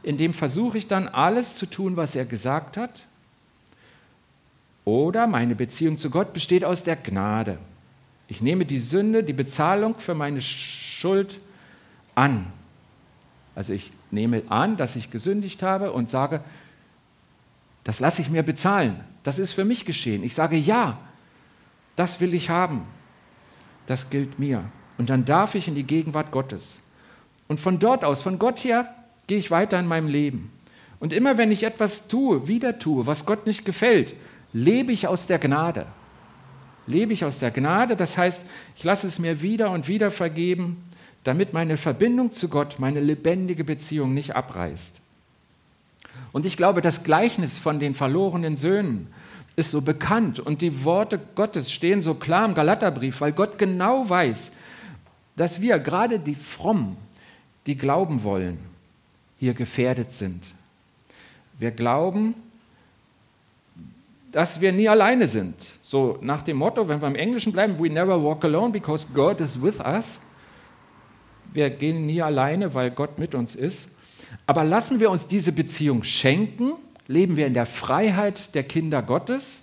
in 0.03 0.17
dem 0.17 0.35
versuche 0.35 0.79
ich 0.79 0.87
dann 0.87 1.09
alles 1.09 1.57
zu 1.57 1.67
tun, 1.67 1.97
was 1.97 2.15
er 2.15 2.25
gesagt 2.25 2.77
hat, 2.77 3.03
oder 4.85 5.27
meine 5.27 5.57
Beziehung 5.57 5.99
zu 5.99 6.11
Gott 6.11 6.33
besteht 6.33 6.65
aus 6.65 6.85
der 6.85 6.95
Gnade. 6.95 7.59
Ich 8.29 8.41
nehme 8.41 8.65
die 8.65 8.79
Sünde, 8.79 9.25
die 9.25 9.33
Bezahlung 9.33 9.99
für 9.99 10.15
meine 10.15 10.41
Schuld 10.41 11.41
an. 12.15 12.53
Also 13.57 13.73
ich 13.73 13.91
nehme 14.17 14.43
an, 14.49 14.77
dass 14.77 14.97
ich 14.97 15.13
gesündigt 15.13 15.63
habe 15.63 15.93
und 15.93 16.11
sage, 16.11 16.41
das 17.85 18.01
lasse 18.01 18.21
ich 18.23 18.31
mir 18.31 18.43
bezahlen. 18.43 19.05
Das 19.23 19.39
ist 19.39 19.53
für 19.53 19.65
mich 19.65 19.85
geschehen. 19.85 20.25
Ich 20.25 20.35
sage 20.35 20.57
ja, 20.57 20.99
das 21.95 22.21
will 22.21 22.35
ich 22.35 22.51
haben. 22.51 22.87
Das 23.87 24.11
gilt 24.11 24.41
mir. 24.41 24.65
Und 24.99 25.11
dann 25.11 25.25
darf 25.25 25.55
ich 25.55 25.69
in 25.69 25.77
die 25.77 25.85
Gegenwart 25.85 26.33
Gottes. 26.33 26.81
Und 27.47 27.61
von 27.61 27.79
dort 27.79 28.05
aus, 28.05 28.23
von 28.23 28.41
Gott 28.41 28.65
her, 28.65 28.93
gehe 29.29 29.39
ich 29.39 29.53
weiter 29.53 29.79
in 29.79 29.87
meinem 29.87 30.09
Leben. 30.09 30.51
Und 30.99 31.13
immer 31.13 31.39
wenn 31.39 31.53
ich 31.53 31.63
etwas 31.63 32.09
tue, 32.09 32.49
wieder 32.49 32.79
tue, 32.79 33.07
was 33.07 33.27
Gott 33.27 33.47
nicht 33.47 33.65
gefällt, 33.65 34.17
lebe 34.53 34.91
ich 34.93 35.07
aus 35.07 35.27
der 35.27 35.39
Gnade. 35.39 35.87
Lebe 36.87 37.13
ich 37.13 37.25
aus 37.25 37.39
der 37.39 37.51
Gnade, 37.51 37.97
das 37.97 38.17
heißt, 38.17 38.43
ich 38.77 38.85
lasse 38.85 39.07
es 39.07 39.19
mir 39.19 39.43
wieder 39.43 39.71
und 39.71 39.89
wieder 39.89 40.11
vergeben 40.11 40.86
damit 41.27 41.53
meine 41.53 41.77
Verbindung 41.77 42.31
zu 42.31 42.49
Gott, 42.49 42.77
meine 42.79 43.01
lebendige 43.01 43.65
Beziehung 43.65 44.15
nicht 44.15 44.37
abreißt. 44.37 45.01
Und 46.31 46.47
ich 46.47 46.57
glaube, 46.57 46.83
das 46.83 47.03
Gleichnis 47.03 47.59
von 47.59 47.81
den 47.81 47.97
verlorenen 47.97 48.57
Söhnen 48.57 49.09
ist 49.57 49.73
so 49.73 49.81
bekannt 49.81 50.39
und 50.39 50.63
die 50.63 50.85
Worte 50.85 51.19
Gottes 51.35 51.73
stehen 51.73 52.01
so 52.01 52.15
klar 52.15 52.47
im 52.47 52.55
Galaterbrief, 52.55 53.21
weil 53.21 53.33
Gott 53.33 53.59
genau 53.59 54.09
weiß, 54.09 54.53
dass 55.35 55.61
wir, 55.61 55.81
gerade 55.81 56.21
die 56.21 56.37
Frommen, 56.37 56.97
die 57.67 57.77
glauben 57.77 58.23
wollen, 58.23 58.59
hier 59.37 59.55
gefährdet 59.55 60.13
sind. 60.13 60.55
Wir 61.59 61.73
glauben, 61.73 62.37
dass 64.31 64.61
wir 64.61 64.71
nie 64.71 64.89
alleine 64.89 65.27
sind. 65.27 65.57
So 65.83 66.19
nach 66.21 66.43
dem 66.43 66.59
Motto, 66.59 66.87
wenn 66.87 67.01
wir 67.01 67.09
im 67.09 67.17
Englischen 67.17 67.53
bleiben, 67.53 67.77
we 67.81 67.89
never 67.89 68.23
walk 68.23 68.45
alone 68.45 68.71
because 68.71 69.09
God 69.13 69.41
is 69.41 69.61
with 69.61 69.81
us 69.81 70.21
wir 71.57 71.71
gehen 71.71 72.07
nie 72.07 72.23
alleine, 72.23 72.75
weil 72.75 72.91
Gott 72.91 73.19
mit 73.19 73.35
uns 73.35 73.55
ist. 73.55 73.89
Aber 74.47 74.65
lassen 74.65 75.01
wir 75.01 75.11
uns 75.11 75.27
diese 75.27 75.53
Beziehung 75.53 76.05
schenken? 76.05 76.75
Leben 77.09 77.37
wir 77.37 77.47
in 77.47 77.55
der 77.55 77.67
Freiheit 77.67 78.55
der 78.55 78.63
Kinder 78.63 79.03
Gottes? 79.03 79.63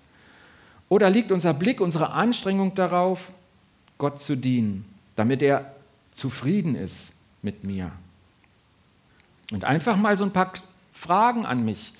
Oder 0.89 1.09
liegt 1.09 1.31
unser 1.31 1.53
Blick, 1.53 1.79
unsere 1.79 2.11
Anstrengung 2.11 2.75
darauf, 2.75 3.31
Gott 3.97 4.21
zu 4.21 4.35
dienen, 4.35 4.85
damit 5.15 5.41
er 5.41 5.73
zufrieden 6.11 6.75
ist 6.75 7.13
mit 7.41 7.63
mir? 7.63 7.91
Und 9.51 9.63
einfach 9.63 9.95
mal 9.95 10.17
so 10.17 10.23
ein 10.23 10.33
paar 10.33 10.53
Fragen 10.91 11.45
an 11.45 11.63
mich. 11.63 11.93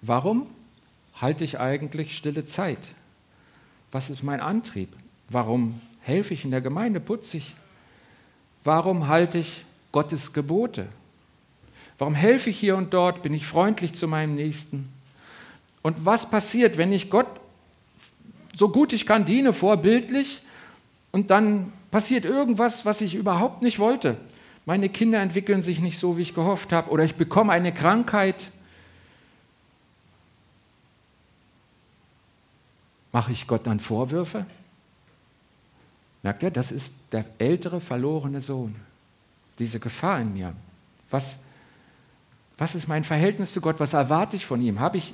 Warum 0.00 0.50
halte 1.20 1.44
ich 1.44 1.58
eigentlich 1.58 2.16
stille 2.16 2.44
Zeit? 2.44 2.90
Was 3.90 4.10
ist 4.10 4.22
mein 4.22 4.40
Antrieb? 4.40 4.90
Warum 5.28 5.80
helfe 6.00 6.34
ich 6.34 6.44
in 6.44 6.50
der 6.50 6.60
Gemeinde? 6.60 7.00
Putze 7.00 7.38
ich? 7.38 7.54
Warum 8.64 9.08
halte 9.08 9.38
ich 9.38 9.64
Gottes 9.92 10.32
Gebote? 10.32 10.88
Warum 11.98 12.14
helfe 12.14 12.50
ich 12.50 12.58
hier 12.58 12.76
und 12.76 12.92
dort? 12.94 13.22
Bin 13.22 13.34
ich 13.34 13.46
freundlich 13.46 13.92
zu 13.92 14.08
meinem 14.08 14.34
Nächsten? 14.34 14.90
Und 15.82 16.04
was 16.04 16.28
passiert, 16.28 16.78
wenn 16.78 16.92
ich 16.92 17.10
Gott 17.10 17.26
so 18.56 18.70
gut 18.70 18.92
ich 18.92 19.04
kann 19.06 19.24
diene, 19.24 19.52
vorbildlich, 19.52 20.40
und 21.12 21.30
dann 21.30 21.72
passiert 21.90 22.24
irgendwas, 22.24 22.86
was 22.86 23.00
ich 23.00 23.14
überhaupt 23.14 23.62
nicht 23.62 23.78
wollte? 23.78 24.16
Meine 24.64 24.88
Kinder 24.88 25.20
entwickeln 25.20 25.60
sich 25.60 25.80
nicht 25.80 25.98
so, 25.98 26.16
wie 26.16 26.22
ich 26.22 26.34
gehofft 26.34 26.72
habe, 26.72 26.90
oder 26.90 27.04
ich 27.04 27.16
bekomme 27.16 27.52
eine 27.52 27.72
Krankheit. 27.74 28.50
Mache 33.12 33.32
ich 33.32 33.46
Gott 33.46 33.66
dann 33.66 33.78
Vorwürfe? 33.78 34.46
Merkt 36.24 36.42
ihr, 36.42 36.50
das 36.50 36.72
ist 36.72 36.94
der 37.12 37.26
ältere 37.36 37.82
verlorene 37.82 38.40
Sohn. 38.40 38.76
Diese 39.58 39.78
Gefahr 39.78 40.22
in 40.22 40.32
mir. 40.32 40.54
Was, 41.10 41.36
was 42.56 42.74
ist 42.74 42.88
mein 42.88 43.04
Verhältnis 43.04 43.52
zu 43.52 43.60
Gott? 43.60 43.78
Was 43.78 43.92
erwarte 43.92 44.34
ich 44.36 44.46
von 44.46 44.62
ihm? 44.62 44.80
Habe 44.80 44.96
ich 44.96 45.12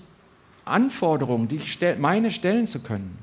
Anforderungen, 0.64 1.48
die 1.48 1.56
ich 1.56 1.72
stell, 1.72 1.98
meine 1.98 2.30
stellen 2.30 2.68
zu 2.68 2.78
können? 2.78 3.18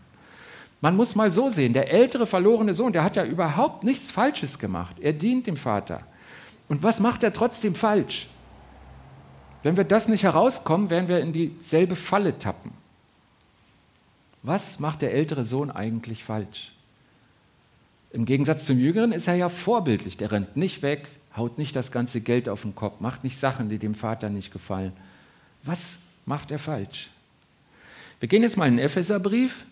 Man 0.81 0.97
muss 0.97 1.15
mal 1.15 1.31
so 1.31 1.49
sehen, 1.49 1.71
der 1.71 1.89
ältere 1.89 2.27
verlorene 2.27 2.73
Sohn, 2.73 2.91
der 2.91 3.05
hat 3.05 3.15
ja 3.15 3.23
überhaupt 3.23 3.85
nichts 3.85 4.11
Falsches 4.11 4.59
gemacht. 4.59 4.97
Er 4.99 5.13
dient 5.13 5.47
dem 5.47 5.55
Vater. 5.55 6.01
Und 6.67 6.83
was 6.83 6.99
macht 6.99 7.23
er 7.23 7.31
trotzdem 7.31 7.73
falsch? 7.73 8.27
Wenn 9.63 9.77
wir 9.77 9.85
das 9.85 10.09
nicht 10.09 10.23
herauskommen, 10.23 10.89
werden 10.89 11.07
wir 11.07 11.21
in 11.21 11.31
dieselbe 11.31 11.95
Falle 11.95 12.37
tappen. 12.37 12.73
Was 14.43 14.77
macht 14.79 15.01
der 15.01 15.13
ältere 15.13 15.45
Sohn 15.45 15.71
eigentlich 15.71 16.25
falsch? 16.25 16.76
Im 18.11 18.25
Gegensatz 18.25 18.65
zum 18.65 18.79
Jüngeren 18.79 19.11
ist 19.11 19.27
er 19.27 19.35
ja 19.35 19.49
vorbildlich. 19.49 20.17
Der 20.17 20.31
rennt 20.31 20.55
nicht 20.55 20.81
weg, 20.81 21.09
haut 21.35 21.57
nicht 21.57 21.75
das 21.75 21.91
ganze 21.91 22.21
Geld 22.21 22.49
auf 22.49 22.61
den 22.61 22.75
Kopf, 22.75 22.99
macht 22.99 23.23
nicht 23.23 23.37
Sachen, 23.37 23.69
die 23.69 23.77
dem 23.77 23.95
Vater 23.95 24.29
nicht 24.29 24.51
gefallen. 24.51 24.93
Was 25.63 25.95
macht 26.25 26.51
er 26.51 26.59
falsch? 26.59 27.09
Wir 28.19 28.29
gehen 28.29 28.43
jetzt 28.43 28.57
mal 28.57 28.67
in 28.67 28.77
den 28.77 28.85
Epheserbrief, 28.85 29.65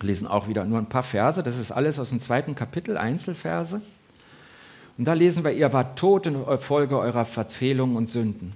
lesen 0.00 0.28
auch 0.28 0.48
wieder 0.48 0.64
nur 0.64 0.78
ein 0.78 0.88
paar 0.88 1.02
Verse. 1.02 1.42
Das 1.42 1.56
ist 1.56 1.72
alles 1.72 1.98
aus 1.98 2.10
dem 2.10 2.20
zweiten 2.20 2.54
Kapitel, 2.54 2.96
Einzelverse. 2.96 3.82
Und 4.96 5.04
da 5.04 5.14
lesen 5.14 5.44
wir, 5.44 5.52
ihr 5.52 5.72
wart 5.72 5.98
tot 5.98 6.26
in 6.26 6.44
Folge 6.58 6.98
eurer 6.98 7.24
Verfehlungen 7.24 7.96
und 7.96 8.08
Sünden. 8.08 8.52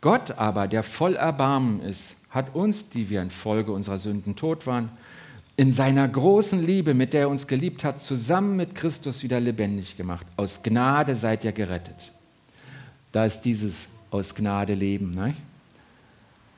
Gott 0.00 0.32
aber, 0.32 0.66
der 0.68 0.82
voll 0.82 1.14
Erbarmen 1.14 1.80
ist, 1.80 2.16
hat 2.30 2.54
uns, 2.54 2.88
die 2.88 3.08
wir 3.08 3.22
in 3.22 3.30
Folge 3.30 3.72
unserer 3.72 3.98
Sünden 3.98 4.36
tot 4.36 4.66
waren, 4.66 4.90
in 5.56 5.72
seiner 5.72 6.08
großen 6.08 6.64
Liebe, 6.64 6.94
mit 6.94 7.12
der 7.12 7.22
er 7.22 7.28
uns 7.28 7.46
geliebt 7.46 7.84
hat, 7.84 8.00
zusammen 8.00 8.56
mit 8.56 8.74
Christus 8.74 9.22
wieder 9.22 9.38
lebendig 9.38 9.96
gemacht. 9.96 10.26
Aus 10.36 10.62
Gnade 10.62 11.14
seid 11.14 11.44
ihr 11.44 11.52
gerettet. 11.52 12.12
Da 13.12 13.26
ist 13.26 13.42
dieses 13.42 13.88
aus 14.10 14.34
Gnade 14.34 14.72
leben. 14.74 15.10
Ne? 15.10 15.34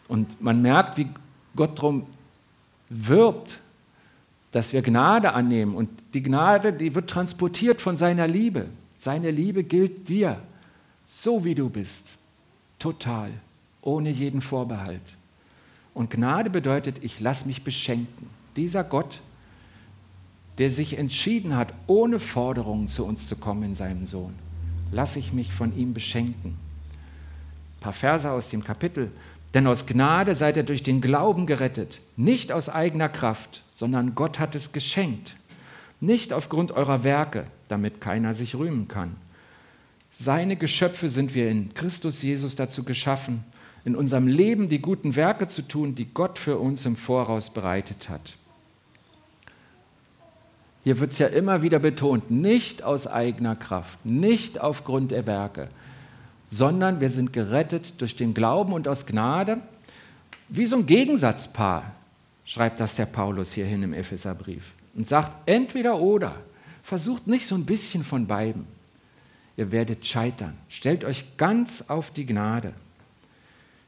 Und 0.06 0.40
man 0.40 0.62
merkt, 0.62 0.96
wie 0.96 1.08
Gott 1.56 1.78
darum 1.78 2.06
wirbt, 2.88 3.58
dass 4.52 4.72
wir 4.72 4.82
Gnade 4.82 5.32
annehmen. 5.32 5.74
Und 5.74 5.90
die 6.14 6.22
Gnade, 6.22 6.72
die 6.72 6.94
wird 6.94 7.10
transportiert 7.10 7.80
von 7.80 7.96
seiner 7.96 8.28
Liebe. 8.28 8.68
Seine 8.96 9.32
Liebe 9.32 9.64
gilt 9.64 10.08
dir, 10.08 10.40
so 11.04 11.44
wie 11.44 11.56
du 11.56 11.68
bist, 11.68 12.18
total, 12.78 13.32
ohne 13.82 14.10
jeden 14.10 14.40
Vorbehalt. 14.40 15.02
Und 15.92 16.10
Gnade 16.10 16.50
bedeutet, 16.50 17.02
ich 17.02 17.18
lasse 17.18 17.46
mich 17.46 17.64
beschenken. 17.64 18.28
Dieser 18.56 18.84
Gott, 18.84 19.20
der 20.58 20.70
sich 20.70 20.98
entschieden 20.98 21.56
hat, 21.56 21.74
ohne 21.86 22.20
Forderungen 22.20 22.88
zu 22.88 23.04
uns 23.04 23.28
zu 23.28 23.36
kommen 23.36 23.64
in 23.64 23.74
seinem 23.74 24.06
Sohn, 24.06 24.36
lasse 24.92 25.18
ich 25.18 25.32
mich 25.32 25.52
von 25.52 25.76
ihm 25.76 25.94
beschenken. 25.94 26.50
Ein 26.50 27.80
paar 27.80 27.92
Verse 27.92 28.30
aus 28.30 28.50
dem 28.50 28.62
Kapitel. 28.62 29.10
Denn 29.54 29.68
aus 29.68 29.86
Gnade 29.86 30.34
seid 30.34 30.56
ihr 30.56 30.64
durch 30.64 30.82
den 30.82 31.00
Glauben 31.00 31.46
gerettet, 31.46 32.00
nicht 32.16 32.50
aus 32.50 32.68
eigener 32.68 33.08
Kraft, 33.08 33.62
sondern 33.72 34.16
Gott 34.16 34.40
hat 34.40 34.56
es 34.56 34.72
geschenkt, 34.72 35.36
nicht 36.00 36.32
aufgrund 36.32 36.72
eurer 36.72 37.04
Werke, 37.04 37.44
damit 37.68 38.00
keiner 38.00 38.34
sich 38.34 38.56
rühmen 38.56 38.88
kann. 38.88 39.16
Seine 40.10 40.56
Geschöpfe 40.56 41.08
sind 41.08 41.34
wir 41.34 41.48
in 41.50 41.72
Christus 41.72 42.22
Jesus 42.22 42.56
dazu 42.56 42.82
geschaffen, 42.82 43.44
in 43.84 43.94
unserem 43.94 44.26
Leben 44.26 44.68
die 44.68 44.80
guten 44.80 45.14
Werke 45.14 45.46
zu 45.46 45.62
tun, 45.62 45.94
die 45.94 46.12
Gott 46.12 46.38
für 46.38 46.58
uns 46.58 46.84
im 46.84 46.96
Voraus 46.96 47.52
bereitet 47.52 48.08
hat. 48.08 48.36
Hier 50.84 51.00
wird 51.00 51.12
es 51.12 51.18
ja 51.18 51.28
immer 51.28 51.62
wieder 51.62 51.78
betont, 51.78 52.30
nicht 52.30 52.82
aus 52.82 53.06
eigener 53.06 53.56
Kraft, 53.56 54.04
nicht 54.04 54.60
aufgrund 54.60 55.12
der 55.12 55.26
Werke, 55.26 55.70
sondern 56.44 57.00
wir 57.00 57.08
sind 57.08 57.32
gerettet 57.32 58.02
durch 58.02 58.16
den 58.16 58.34
Glauben 58.34 58.74
und 58.74 58.86
aus 58.86 59.06
Gnade. 59.06 59.62
Wie 60.50 60.66
so 60.66 60.76
ein 60.76 60.86
Gegensatzpaar 60.86 61.90
schreibt 62.44 62.80
das 62.80 62.96
der 62.96 63.06
Paulus 63.06 63.54
hierhin 63.54 63.82
im 63.82 63.94
Epheserbrief 63.94 64.74
und 64.94 65.08
sagt 65.08 65.48
entweder 65.48 65.98
oder. 65.98 66.36
Versucht 66.82 67.26
nicht 67.26 67.46
so 67.46 67.54
ein 67.54 67.64
bisschen 67.64 68.04
von 68.04 68.26
beiden. 68.26 68.66
Ihr 69.56 69.72
werdet 69.72 70.04
scheitern. 70.04 70.58
Stellt 70.68 71.02
euch 71.04 71.38
ganz 71.38 71.88
auf 71.88 72.10
die 72.10 72.26
Gnade. 72.26 72.74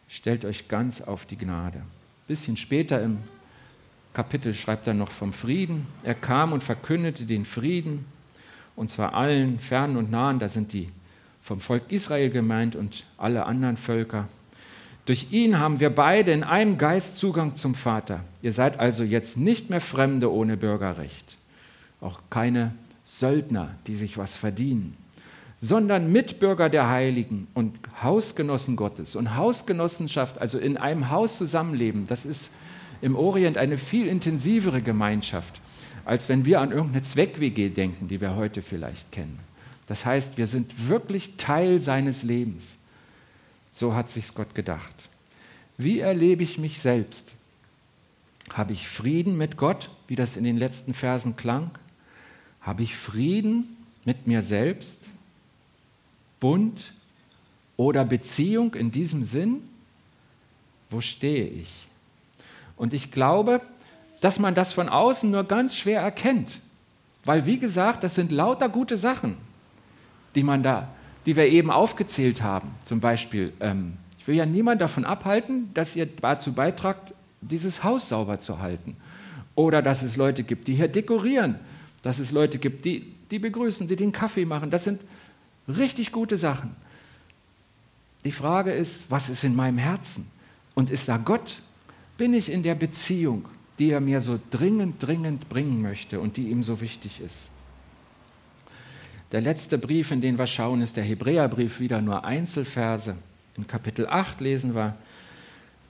Stellt 0.08 0.46
euch 0.46 0.66
ganz 0.66 1.02
auf 1.02 1.26
die 1.26 1.36
Gnade. 1.36 1.80
Ein 1.80 2.26
bisschen 2.26 2.56
später 2.56 3.02
im 3.02 3.18
Kapitel 4.16 4.54
schreibt 4.54 4.86
er 4.86 4.94
noch 4.94 5.10
vom 5.10 5.34
Frieden. 5.34 5.86
Er 6.02 6.14
kam 6.14 6.54
und 6.54 6.64
verkündete 6.64 7.26
den 7.26 7.44
Frieden, 7.44 8.06
und 8.74 8.90
zwar 8.90 9.12
allen, 9.12 9.58
fernen 9.58 9.98
und 9.98 10.10
nahen, 10.10 10.38
da 10.38 10.48
sind 10.48 10.72
die 10.72 10.88
vom 11.42 11.60
Volk 11.60 11.82
Israel 11.92 12.30
gemeint 12.30 12.76
und 12.76 13.04
alle 13.18 13.44
anderen 13.44 13.76
Völker. 13.76 14.26
Durch 15.04 15.26
ihn 15.32 15.58
haben 15.58 15.80
wir 15.80 15.90
beide 15.90 16.32
in 16.32 16.44
einem 16.44 16.78
Geist 16.78 17.18
Zugang 17.18 17.56
zum 17.56 17.74
Vater. 17.74 18.20
Ihr 18.40 18.52
seid 18.52 18.80
also 18.80 19.04
jetzt 19.04 19.36
nicht 19.36 19.68
mehr 19.68 19.82
Fremde 19.82 20.32
ohne 20.32 20.56
Bürgerrecht, 20.56 21.36
auch 22.00 22.20
keine 22.30 22.72
Söldner, 23.04 23.74
die 23.86 23.94
sich 23.94 24.16
was 24.16 24.34
verdienen, 24.34 24.96
sondern 25.60 26.10
Mitbürger 26.10 26.70
der 26.70 26.88
Heiligen 26.88 27.48
und 27.52 27.78
Hausgenossen 28.02 28.76
Gottes. 28.76 29.14
Und 29.14 29.36
Hausgenossenschaft, 29.36 30.38
also 30.38 30.56
in 30.56 30.78
einem 30.78 31.10
Haus 31.10 31.36
zusammenleben, 31.36 32.06
das 32.06 32.24
ist 32.24 32.52
im 33.00 33.16
Orient 33.16 33.58
eine 33.58 33.78
viel 33.78 34.06
intensivere 34.06 34.82
Gemeinschaft, 34.82 35.60
als 36.04 36.28
wenn 36.28 36.44
wir 36.44 36.60
an 36.60 36.72
irgendeine 36.72 37.02
Zweck-WG 37.02 37.68
denken, 37.70 38.08
die 38.08 38.20
wir 38.20 38.36
heute 38.36 38.62
vielleicht 38.62 39.12
kennen. 39.12 39.38
Das 39.86 40.04
heißt, 40.04 40.38
wir 40.38 40.46
sind 40.46 40.88
wirklich 40.88 41.36
Teil 41.36 41.80
seines 41.80 42.22
Lebens. 42.22 42.78
So 43.70 43.94
hat 43.94 44.10
sich 44.10 44.34
Gott 44.34 44.54
gedacht. 44.54 45.08
Wie 45.76 46.00
erlebe 46.00 46.42
ich 46.42 46.58
mich 46.58 46.78
selbst? 46.78 47.34
Habe 48.52 48.72
ich 48.72 48.88
Frieden 48.88 49.36
mit 49.36 49.56
Gott, 49.56 49.90
wie 50.08 50.16
das 50.16 50.36
in 50.36 50.44
den 50.44 50.56
letzten 50.56 50.94
Versen 50.94 51.36
klang? 51.36 51.70
Habe 52.60 52.82
ich 52.82 52.96
Frieden 52.96 53.76
mit 54.04 54.26
mir 54.26 54.42
selbst? 54.42 55.02
Bund 56.40 56.92
oder 57.76 58.04
Beziehung 58.04 58.74
in 58.74 58.90
diesem 58.90 59.24
Sinn? 59.24 59.62
Wo 60.90 61.00
stehe 61.00 61.46
ich? 61.46 61.85
Und 62.76 62.94
ich 62.94 63.10
glaube, 63.10 63.60
dass 64.20 64.38
man 64.38 64.54
das 64.54 64.72
von 64.72 64.88
außen 64.88 65.30
nur 65.30 65.44
ganz 65.44 65.76
schwer 65.76 66.00
erkennt. 66.00 66.60
Weil, 67.24 67.46
wie 67.46 67.58
gesagt, 67.58 68.04
das 68.04 68.14
sind 68.14 68.32
lauter 68.32 68.68
gute 68.68 68.96
Sachen 68.96 69.38
die 70.36 70.42
man 70.42 70.62
da, 70.62 70.88
die 71.24 71.34
wir 71.34 71.46
eben 71.46 71.70
aufgezählt 71.70 72.42
haben. 72.42 72.74
Zum 72.84 73.00
Beispiel, 73.00 73.52
ähm, 73.58 73.96
ich 74.18 74.28
will 74.28 74.36
ja 74.36 74.46
niemand 74.46 74.80
davon 74.80 75.04
abhalten, 75.04 75.70
dass 75.74 75.96
ihr 75.96 76.06
dazu 76.06 76.52
beitragt, 76.52 77.14
dieses 77.40 77.82
Haus 77.82 78.08
sauber 78.10 78.38
zu 78.38 78.60
halten. 78.60 78.96
Oder 79.54 79.82
dass 79.82 80.02
es 80.02 80.16
Leute 80.16 80.44
gibt, 80.44 80.68
die 80.68 80.74
hier 80.74 80.88
dekorieren. 80.88 81.58
Dass 82.02 82.18
es 82.18 82.30
Leute 82.30 82.58
gibt, 82.58 82.84
die, 82.84 83.14
die 83.30 83.38
begrüßen, 83.38 83.88
die 83.88 83.96
den 83.96 84.12
Kaffee 84.12 84.44
machen. 84.44 84.70
Das 84.70 84.84
sind 84.84 85.00
richtig 85.66 86.12
gute 86.12 86.36
Sachen. 86.36 86.76
Die 88.24 88.32
Frage 88.32 88.72
ist, 88.72 89.04
was 89.10 89.30
ist 89.30 89.42
in 89.44 89.56
meinem 89.56 89.78
Herzen? 89.78 90.30
Und 90.74 90.90
ist 90.90 91.08
da 91.08 91.16
Gott? 91.16 91.62
Bin 92.16 92.32
ich 92.34 92.50
in 92.50 92.62
der 92.62 92.74
Beziehung, 92.74 93.44
die 93.78 93.90
er 93.90 94.00
mir 94.00 94.20
so 94.20 94.38
dringend, 94.50 95.02
dringend 95.02 95.48
bringen 95.48 95.82
möchte 95.82 96.20
und 96.20 96.36
die 96.36 96.48
ihm 96.48 96.62
so 96.62 96.80
wichtig 96.80 97.20
ist? 97.20 97.50
Der 99.32 99.40
letzte 99.40 99.76
Brief, 99.76 100.12
in 100.12 100.20
den 100.20 100.38
wir 100.38 100.46
schauen, 100.46 100.80
ist 100.82 100.96
der 100.96 101.04
Hebräerbrief, 101.04 101.80
wieder 101.80 102.00
nur 102.00 102.24
Einzelverse. 102.24 103.16
In 103.56 103.66
Kapitel 103.66 104.06
8 104.06 104.40
lesen 104.40 104.74
wir, 104.74 104.96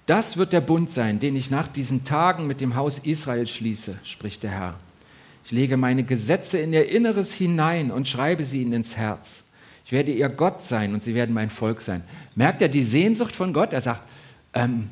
das 0.07 0.37
wird 0.37 0.53
der 0.53 0.61
Bund 0.61 0.91
sein, 0.91 1.19
den 1.19 1.37
ich 1.37 1.51
nach 1.51 1.69
diesen 1.69 2.05
Tagen 2.05 2.47
mit 2.47 2.61
dem 2.61 2.77
Haus 2.77 3.01
Israel 3.01 3.47
schließe, 3.47 3.99
spricht 4.05 4.43
der 4.43 4.53
Herr. 4.53 4.81
Ich 5.45 5.53
lege 5.53 5.77
meine 5.77 6.05
Gesetze 6.05 6.59
in 6.59 6.73
ihr 6.73 6.89
Inneres 6.89 7.35
hinein 7.35 7.91
und 7.91 8.09
schreibe 8.09 8.45
sie 8.45 8.62
ihnen 8.62 8.73
ins 8.73 8.97
Herz. 8.97 9.45
Ich 9.85 9.93
werde 9.93 10.12
ihr 10.12 10.29
Gott 10.29 10.62
sein 10.62 10.95
und 10.95 11.03
sie 11.03 11.15
werden 11.15 11.35
mein 11.35 11.51
Volk 11.51 11.81
sein. 11.81 12.03
Merkt 12.35 12.62
er 12.62 12.69
die 12.69 12.83
Sehnsucht 12.83 13.37
von 13.37 13.53
Gott? 13.53 13.73
Er 13.73 13.81
sagt, 13.81 14.03
ähm, 14.55 14.91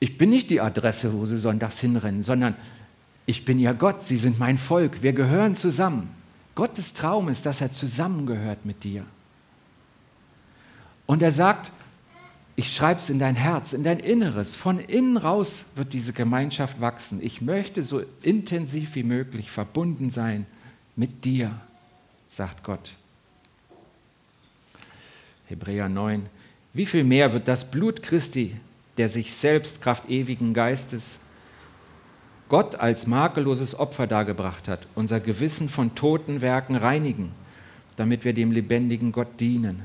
ich 0.00 0.16
bin 0.16 0.30
nicht 0.30 0.50
die 0.50 0.60
Adresse, 0.60 1.12
wo 1.12 1.26
sie 1.26 1.36
sonntags 1.36 1.78
hinrennen, 1.78 2.24
sondern 2.24 2.56
ich 3.26 3.44
bin 3.44 3.60
ihr 3.60 3.74
Gott, 3.74 4.06
sie 4.06 4.16
sind 4.16 4.38
mein 4.38 4.58
Volk, 4.58 5.02
wir 5.02 5.12
gehören 5.12 5.54
zusammen. 5.54 6.08
Gottes 6.54 6.94
Traum 6.94 7.28
ist, 7.28 7.46
dass 7.46 7.60
er 7.60 7.70
zusammengehört 7.70 8.64
mit 8.64 8.82
dir. 8.82 9.04
Und 11.06 11.22
er 11.22 11.30
sagt, 11.30 11.70
ich 12.56 12.74
schreibe 12.74 12.98
es 12.98 13.10
in 13.10 13.18
dein 13.18 13.36
Herz, 13.36 13.72
in 13.72 13.84
dein 13.84 14.00
Inneres. 14.00 14.54
Von 14.54 14.78
innen 14.78 15.16
raus 15.16 15.64
wird 15.74 15.92
diese 15.92 16.12
Gemeinschaft 16.12 16.80
wachsen. 16.80 17.20
Ich 17.22 17.40
möchte 17.40 17.82
so 17.82 18.02
intensiv 18.22 18.94
wie 18.94 19.02
möglich 19.02 19.50
verbunden 19.50 20.10
sein 20.10 20.46
mit 20.96 21.24
dir, 21.24 21.58
sagt 22.28 22.64
Gott. 22.64 22.94
Hebräer 25.46 25.88
9. 25.88 26.26
Wie 26.72 26.86
viel 26.86 27.04
mehr 27.04 27.32
wird 27.32 27.48
das 27.48 27.70
Blut 27.70 28.02
Christi, 28.02 28.56
der 28.96 29.08
sich 29.08 29.32
selbst 29.32 29.80
Kraft 29.80 30.08
ewigen 30.08 30.54
Geistes 30.54 31.20
Gott 32.50 32.80
als 32.80 33.06
makelloses 33.06 33.78
Opfer 33.78 34.08
dargebracht 34.08 34.66
hat, 34.66 34.88
unser 34.96 35.20
Gewissen 35.20 35.68
von 35.68 35.94
toten 35.94 36.40
Werken 36.40 36.74
reinigen, 36.74 37.30
damit 37.96 38.24
wir 38.24 38.32
dem 38.32 38.50
lebendigen 38.50 39.12
Gott 39.12 39.38
dienen. 39.38 39.84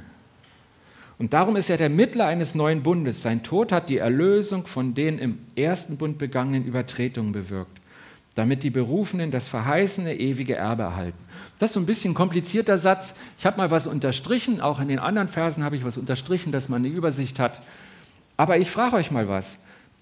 Und 1.18 1.34
darum 1.34 1.56
ist 1.56 1.70
er 1.70 1.78
der 1.78 1.90
Mittler 1.90 2.26
eines 2.26 2.56
neuen 2.56 2.82
Bundes. 2.82 3.22
Sein 3.22 3.44
Tod 3.44 3.72
hat 3.72 3.90
die 3.90 4.00
Erlösung 4.00 4.66
von 4.66 4.96
den 4.96 5.20
im 5.20 5.38
ersten 5.56 5.98
Bund 5.98 6.18
begangenen 6.18 6.66
Übertretungen 6.66 7.32
bewirkt, 7.32 7.80
damit 8.34 8.64
die 8.64 8.72
Berufenen 8.72 9.30
das 9.30 9.48
verheißene 9.48 10.16
ewige 10.16 10.56
Erbe 10.56 10.84
erhalten. 10.84 11.20
Das 11.60 11.70
ist 11.70 11.76
so 11.76 11.80
ein 11.80 11.86
bisschen 11.86 12.12
ein 12.12 12.16
komplizierter 12.16 12.80
Satz. 12.80 13.14
Ich 13.38 13.46
habe 13.46 13.58
mal 13.58 13.70
was 13.70 13.86
unterstrichen, 13.86 14.60
auch 14.60 14.80
in 14.80 14.90
den 14.90 15.00
anderen 15.00 15.30
Versen 15.30 15.64
habe 15.64 15.76
ich 15.76 15.86
was 15.86 15.98
unterstrichen, 15.98 16.52
dass 16.52 16.68
man 16.68 16.84
eine 16.84 16.94
Übersicht 16.94 17.40
hat. 17.40 17.60
Aber 18.38 18.58
ich 18.58 18.70
frage 18.70 18.96
euch 18.96 19.12
mal 19.12 19.28
was. 19.28 19.58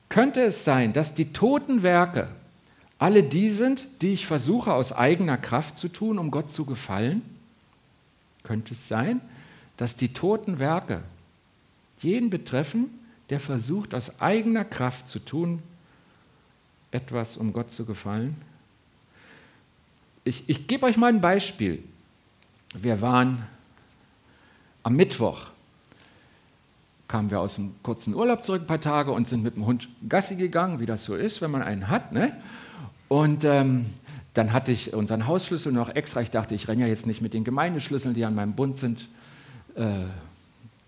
Könnte 0.09 0.41
es 0.41 0.63
sein, 0.63 0.93
dass 0.93 1.15
die 1.15 1.33
toten 1.33 1.83
Werke, 1.83 2.27
alle 2.99 3.23
die 3.23 3.49
sind, 3.49 3.87
die 4.01 4.13
ich 4.13 4.27
versuche 4.27 4.73
aus 4.73 4.93
eigener 4.93 5.37
Kraft 5.37 5.77
zu 5.77 5.87
tun, 5.87 6.17
um 6.17 6.31
Gott 6.31 6.51
zu 6.51 6.65
gefallen? 6.65 7.21
Könnte 8.43 8.73
es 8.73 8.87
sein, 8.87 9.21
dass 9.77 9.95
die 9.95 10.13
toten 10.13 10.59
Werke 10.59 11.03
jeden 11.99 12.29
betreffen, 12.29 12.89
der 13.29 13.39
versucht 13.39 13.95
aus 13.95 14.21
eigener 14.21 14.65
Kraft 14.65 15.07
zu 15.07 15.19
tun, 15.19 15.61
etwas, 16.91 17.37
um 17.37 17.53
Gott 17.53 17.71
zu 17.71 17.85
gefallen? 17.85 18.35
Ich, 20.23 20.47
ich 20.47 20.67
gebe 20.67 20.85
euch 20.85 20.97
mal 20.97 21.07
ein 21.07 21.21
Beispiel. 21.21 21.83
Wir 22.73 23.01
waren 23.01 23.45
am 24.83 24.95
Mittwoch, 24.95 25.47
kamen 27.13 27.29
wir 27.29 27.41
aus 27.41 27.59
einem 27.59 27.75
kurzen 27.83 28.15
Urlaub 28.15 28.43
zurück, 28.43 28.63
ein 28.63 28.65
paar 28.65 28.81
Tage, 28.81 29.11
und 29.11 29.27
sind 29.27 29.43
mit 29.43 29.55
dem 29.55 29.67
Hund 29.67 29.87
Gassi 30.09 30.35
gegangen, 30.35 30.79
wie 30.79 30.87
das 30.87 31.05
so 31.05 31.13
ist, 31.13 31.43
wenn 31.43 31.51
man 31.51 31.61
einen 31.61 31.87
hat. 31.87 32.11
Ne? 32.11 32.35
Und 33.07 33.43
ähm, 33.43 33.85
dann 34.33 34.51
hatte 34.51 34.71
ich 34.71 34.95
unseren 34.95 35.27
Hausschlüssel 35.27 35.71
noch 35.71 35.93
extra. 35.93 36.21
Ich 36.21 36.31
dachte, 36.31 36.55
ich 36.55 36.67
renne 36.67 36.81
ja 36.81 36.87
jetzt 36.87 37.05
nicht 37.05 37.21
mit 37.21 37.35
den 37.35 37.43
Gemeindeschlüsseln, 37.43 38.15
die 38.15 38.25
an 38.25 38.33
meinem 38.33 38.55
Bund 38.55 38.77
sind, 38.77 39.09
äh, 39.75 40.05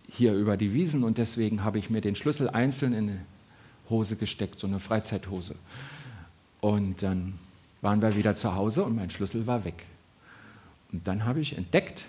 hier 0.10 0.34
über 0.34 0.58
die 0.58 0.74
Wiesen. 0.74 1.04
Und 1.04 1.20
deswegen 1.20 1.64
habe 1.64 1.78
ich 1.78 1.92
mir 1.92 2.02
den 2.02 2.16
Schlüssel 2.16 2.50
einzeln 2.50 2.94
in 2.94 3.10
eine 3.10 3.22
Hose 3.92 4.16
gesteckt, 4.16 4.60
so 4.60 4.66
eine 4.66 4.80
Freizeithose. 4.80 5.54
Und 6.60 7.04
dann 7.04 7.36
waren 7.82 8.02
wir 8.02 8.16
wieder 8.16 8.36
zu 8.36 8.56
Hause 8.56 8.84
und 8.84 8.96
mein 8.96 9.12
Schlüssel 9.12 9.46
war 9.46 9.64
weg. 9.64 9.86
Und 10.92 11.08
dann 11.08 11.26
habe 11.26 11.40
ich 11.40 11.56
entdeckt, 11.56 12.04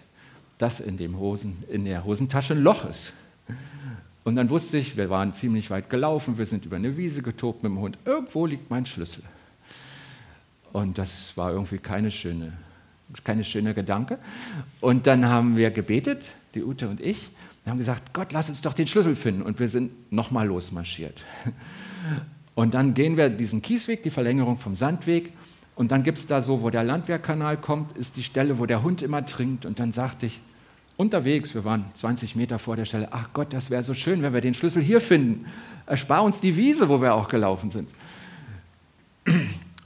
dass 0.56 0.80
in, 0.80 0.96
dem 0.96 1.18
Hosen, 1.18 1.64
in 1.68 1.84
der 1.84 2.06
Hosentasche 2.06 2.54
ein 2.54 2.62
Loch 2.62 2.88
ist. 2.88 3.12
Und 4.24 4.36
dann 4.36 4.50
wusste 4.50 4.78
ich, 4.78 4.96
wir 4.96 5.08
waren 5.10 5.32
ziemlich 5.32 5.70
weit 5.70 5.88
gelaufen, 5.88 6.38
wir 6.38 6.46
sind 6.46 6.64
über 6.66 6.76
eine 6.76 6.96
Wiese 6.96 7.22
getobt 7.22 7.62
mit 7.62 7.70
dem 7.70 7.78
Hund. 7.78 7.98
Irgendwo 8.04 8.46
liegt 8.46 8.70
mein 8.70 8.86
Schlüssel. 8.86 9.22
Und 10.72 10.98
das 10.98 11.36
war 11.36 11.52
irgendwie 11.52 11.78
keine 11.78 12.10
schöne, 12.10 12.52
keine 13.24 13.44
schöne 13.44 13.72
Gedanke. 13.72 14.18
Und 14.80 15.06
dann 15.06 15.26
haben 15.26 15.56
wir 15.56 15.70
gebetet, 15.70 16.30
die 16.54 16.64
Ute 16.64 16.88
und 16.88 17.00
ich, 17.00 17.30
Wir 17.66 17.72
haben 17.72 17.78
gesagt, 17.78 18.12
Gott, 18.12 18.30
lass 18.30 18.48
uns 18.48 18.60
doch 18.60 18.74
den 18.74 18.86
Schlüssel 18.86 19.16
finden. 19.16 19.42
Und 19.42 19.58
wir 19.58 19.66
sind 19.66 20.12
nochmal 20.12 20.46
losmarschiert. 20.46 21.20
Und 22.54 22.74
dann 22.74 22.94
gehen 22.94 23.16
wir 23.16 23.28
diesen 23.28 23.60
Kiesweg, 23.60 24.04
die 24.04 24.10
Verlängerung 24.10 24.56
vom 24.56 24.76
Sandweg. 24.76 25.32
Und 25.74 25.90
dann 25.90 26.04
gibt 26.04 26.18
es 26.18 26.28
da 26.28 26.40
so, 26.42 26.62
wo 26.62 26.70
der 26.70 26.84
Landwehrkanal 26.84 27.56
kommt, 27.56 27.98
ist 27.98 28.16
die 28.16 28.22
Stelle, 28.22 28.60
wo 28.60 28.66
der 28.66 28.84
Hund 28.84 29.02
immer 29.02 29.26
trinkt. 29.26 29.66
Und 29.66 29.80
dann 29.80 29.92
sagte 29.92 30.26
ich, 30.26 30.40
unterwegs, 30.96 31.54
wir 31.54 31.64
waren 31.64 31.86
20 31.94 32.36
Meter 32.36 32.58
vor 32.58 32.76
der 32.76 32.84
Stelle, 32.84 33.08
ach 33.10 33.28
Gott, 33.32 33.52
das 33.52 33.70
wäre 33.70 33.82
so 33.82 33.94
schön, 33.94 34.22
wenn 34.22 34.32
wir 34.32 34.40
den 34.40 34.54
Schlüssel 34.54 34.82
hier 34.82 35.00
finden. 35.00 35.46
Erspar 35.86 36.22
uns 36.22 36.40
die 36.40 36.56
Wiese, 36.56 36.88
wo 36.88 37.00
wir 37.00 37.14
auch 37.14 37.28
gelaufen 37.28 37.70
sind. 37.70 37.90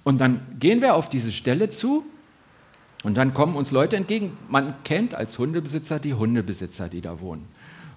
Und 0.05 0.21
dann 0.21 0.41
gehen 0.59 0.81
wir 0.81 0.95
auf 0.95 1.09
diese 1.09 1.33
Stelle 1.33 1.71
zu 1.71 2.05
und 3.03 3.17
dann 3.17 3.35
kommen 3.35 3.57
uns 3.57 3.71
Leute 3.71 3.97
entgegen. 3.97 4.37
Man 4.49 4.75
kennt 4.85 5.15
als 5.15 5.39
Hundebesitzer 5.39 5.99
die 5.99 6.15
Hundebesitzer, 6.15 6.89
die 6.89 7.01
da 7.01 7.21
wohnen. 7.21 7.47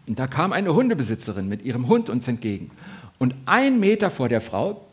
Und 0.07 0.19
da 0.19 0.27
kam 0.27 0.51
eine 0.51 0.73
Hundebesitzerin 0.73 1.47
mit 1.47 1.63
ihrem 1.63 1.87
Hund 1.87 2.09
uns 2.09 2.27
entgegen. 2.27 2.71
Und 3.19 3.35
ein 3.45 3.79
Meter 3.79 4.09
vor 4.09 4.27
der 4.27 4.41
Frau 4.41 4.85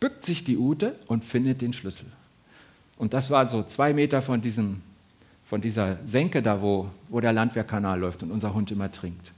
bückt 0.00 0.24
sich 0.24 0.44
die 0.44 0.56
Ute 0.56 0.94
und 1.06 1.24
findet 1.24 1.60
den 1.60 1.72
Schlüssel. 1.72 2.06
Und 2.96 3.14
das 3.14 3.30
war 3.30 3.48
so 3.48 3.62
zwei 3.62 3.92
Meter 3.92 4.22
von, 4.22 4.40
diesem, 4.40 4.80
von 5.48 5.62
dieser 5.62 5.96
Senke 6.04 6.42
da, 6.42 6.60
wo, 6.60 6.90
wo 7.08 7.20
der 7.20 7.32
Landwehrkanal 7.32 7.98
läuft 7.98 8.22
und 8.22 8.30
unser 8.30 8.52
Hund 8.52 8.70
immer 8.70 8.92
trinkt. 8.92 9.32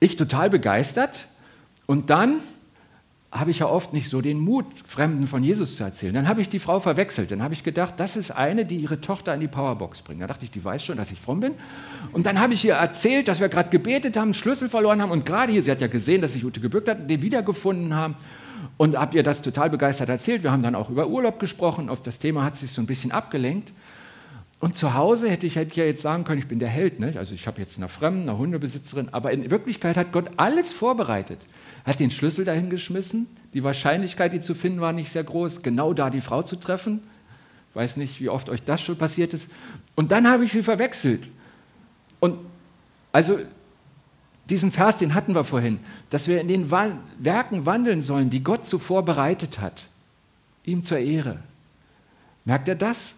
Ich 0.00 0.16
total 0.16 0.48
begeistert. 0.48 1.26
Und 1.84 2.08
dann 2.08 2.40
habe 3.30 3.50
ich 3.50 3.58
ja 3.58 3.66
oft 3.66 3.92
nicht 3.92 4.08
so 4.08 4.22
den 4.22 4.40
Mut, 4.40 4.64
Fremden 4.86 5.26
von 5.26 5.44
Jesus 5.44 5.76
zu 5.76 5.84
erzählen. 5.84 6.14
Dann 6.14 6.28
habe 6.28 6.40
ich 6.40 6.48
die 6.48 6.58
Frau 6.58 6.80
verwechselt. 6.80 7.30
Dann 7.30 7.42
habe 7.42 7.52
ich 7.52 7.62
gedacht, 7.62 7.94
das 7.98 8.16
ist 8.16 8.30
eine, 8.30 8.64
die 8.64 8.76
ihre 8.76 9.02
Tochter 9.02 9.34
in 9.34 9.40
die 9.40 9.48
Powerbox 9.48 10.00
bringt. 10.00 10.22
Da 10.22 10.26
dachte 10.26 10.46
ich, 10.46 10.50
die 10.50 10.64
weiß 10.64 10.82
schon, 10.82 10.96
dass 10.96 11.10
ich 11.10 11.20
fromm 11.20 11.40
bin. 11.40 11.54
Und 12.12 12.24
dann 12.24 12.40
habe 12.40 12.54
ich 12.54 12.64
ihr 12.64 12.74
erzählt, 12.74 13.28
dass 13.28 13.38
wir 13.38 13.50
gerade 13.50 13.68
gebetet 13.68 14.16
haben, 14.16 14.32
Schlüssel 14.32 14.70
verloren 14.70 15.02
haben 15.02 15.10
und 15.10 15.26
gerade 15.26 15.52
hier, 15.52 15.62
sie 15.62 15.70
hat 15.70 15.82
ja 15.82 15.88
gesehen, 15.88 16.22
dass 16.22 16.32
sich 16.32 16.44
Ute 16.44 16.60
gebückt 16.60 16.88
hat, 16.88 17.10
den 17.10 17.20
wiedergefunden 17.20 17.94
haben. 17.94 18.16
Und 18.78 18.96
habe 18.96 19.14
ihr 19.14 19.22
das 19.22 19.42
total 19.42 19.68
begeistert 19.68 20.08
erzählt. 20.08 20.42
Wir 20.42 20.52
haben 20.52 20.62
dann 20.62 20.74
auch 20.74 20.88
über 20.88 21.06
Urlaub 21.08 21.38
gesprochen. 21.38 21.90
Auf 21.90 22.00
das 22.00 22.18
Thema 22.18 22.44
hat 22.44 22.56
sich 22.56 22.70
so 22.70 22.80
ein 22.80 22.86
bisschen 22.86 23.12
abgelenkt. 23.12 23.72
Und 24.62 24.76
zu 24.76 24.94
Hause 24.94 25.28
hätte 25.28 25.44
ich, 25.44 25.56
hätte 25.56 25.72
ich 25.72 25.76
ja 25.76 25.84
jetzt 25.84 26.02
sagen 26.02 26.22
können, 26.22 26.38
ich 26.38 26.46
bin 26.46 26.60
der 26.60 26.68
Held. 26.68 27.00
Ne? 27.00 27.14
Also 27.16 27.34
ich 27.34 27.48
habe 27.48 27.60
jetzt 27.60 27.78
eine 27.78 27.88
Fremden, 27.88 28.22
eine 28.22 28.38
Hundebesitzerin. 28.38 29.08
Aber 29.10 29.32
in 29.32 29.50
Wirklichkeit 29.50 29.96
hat 29.96 30.12
Gott 30.12 30.30
alles 30.36 30.72
vorbereitet 30.72 31.40
hat 31.84 32.00
den 32.00 32.10
Schlüssel 32.10 32.44
dahin 32.44 32.70
geschmissen. 32.70 33.26
Die 33.54 33.64
Wahrscheinlichkeit, 33.64 34.32
die 34.32 34.40
zu 34.40 34.54
finden, 34.54 34.80
war 34.80 34.92
nicht 34.92 35.10
sehr 35.10 35.24
groß, 35.24 35.62
genau 35.62 35.92
da 35.92 36.10
die 36.10 36.20
Frau 36.20 36.42
zu 36.42 36.56
treffen. 36.56 37.02
Ich 37.70 37.76
weiß 37.76 37.96
nicht, 37.96 38.20
wie 38.20 38.28
oft 38.28 38.48
euch 38.48 38.62
das 38.62 38.80
schon 38.80 38.96
passiert 38.96 39.34
ist. 39.34 39.48
Und 39.94 40.12
dann 40.12 40.28
habe 40.28 40.44
ich 40.44 40.52
sie 40.52 40.62
verwechselt. 40.62 41.28
Und 42.20 42.38
also 43.10 43.38
diesen 44.48 44.70
Vers, 44.70 44.98
den 44.98 45.14
hatten 45.14 45.34
wir 45.34 45.44
vorhin, 45.44 45.80
dass 46.10 46.28
wir 46.28 46.40
in 46.40 46.48
den 46.48 46.70
Werken 46.70 47.66
wandeln 47.66 48.02
sollen, 48.02 48.30
die 48.30 48.44
Gott 48.44 48.66
zuvor 48.66 49.04
bereitet 49.04 49.60
hat. 49.60 49.86
Ihm 50.64 50.84
zur 50.84 50.98
Ehre. 50.98 51.40
Merkt 52.44 52.68
ihr 52.68 52.74
das? 52.74 53.14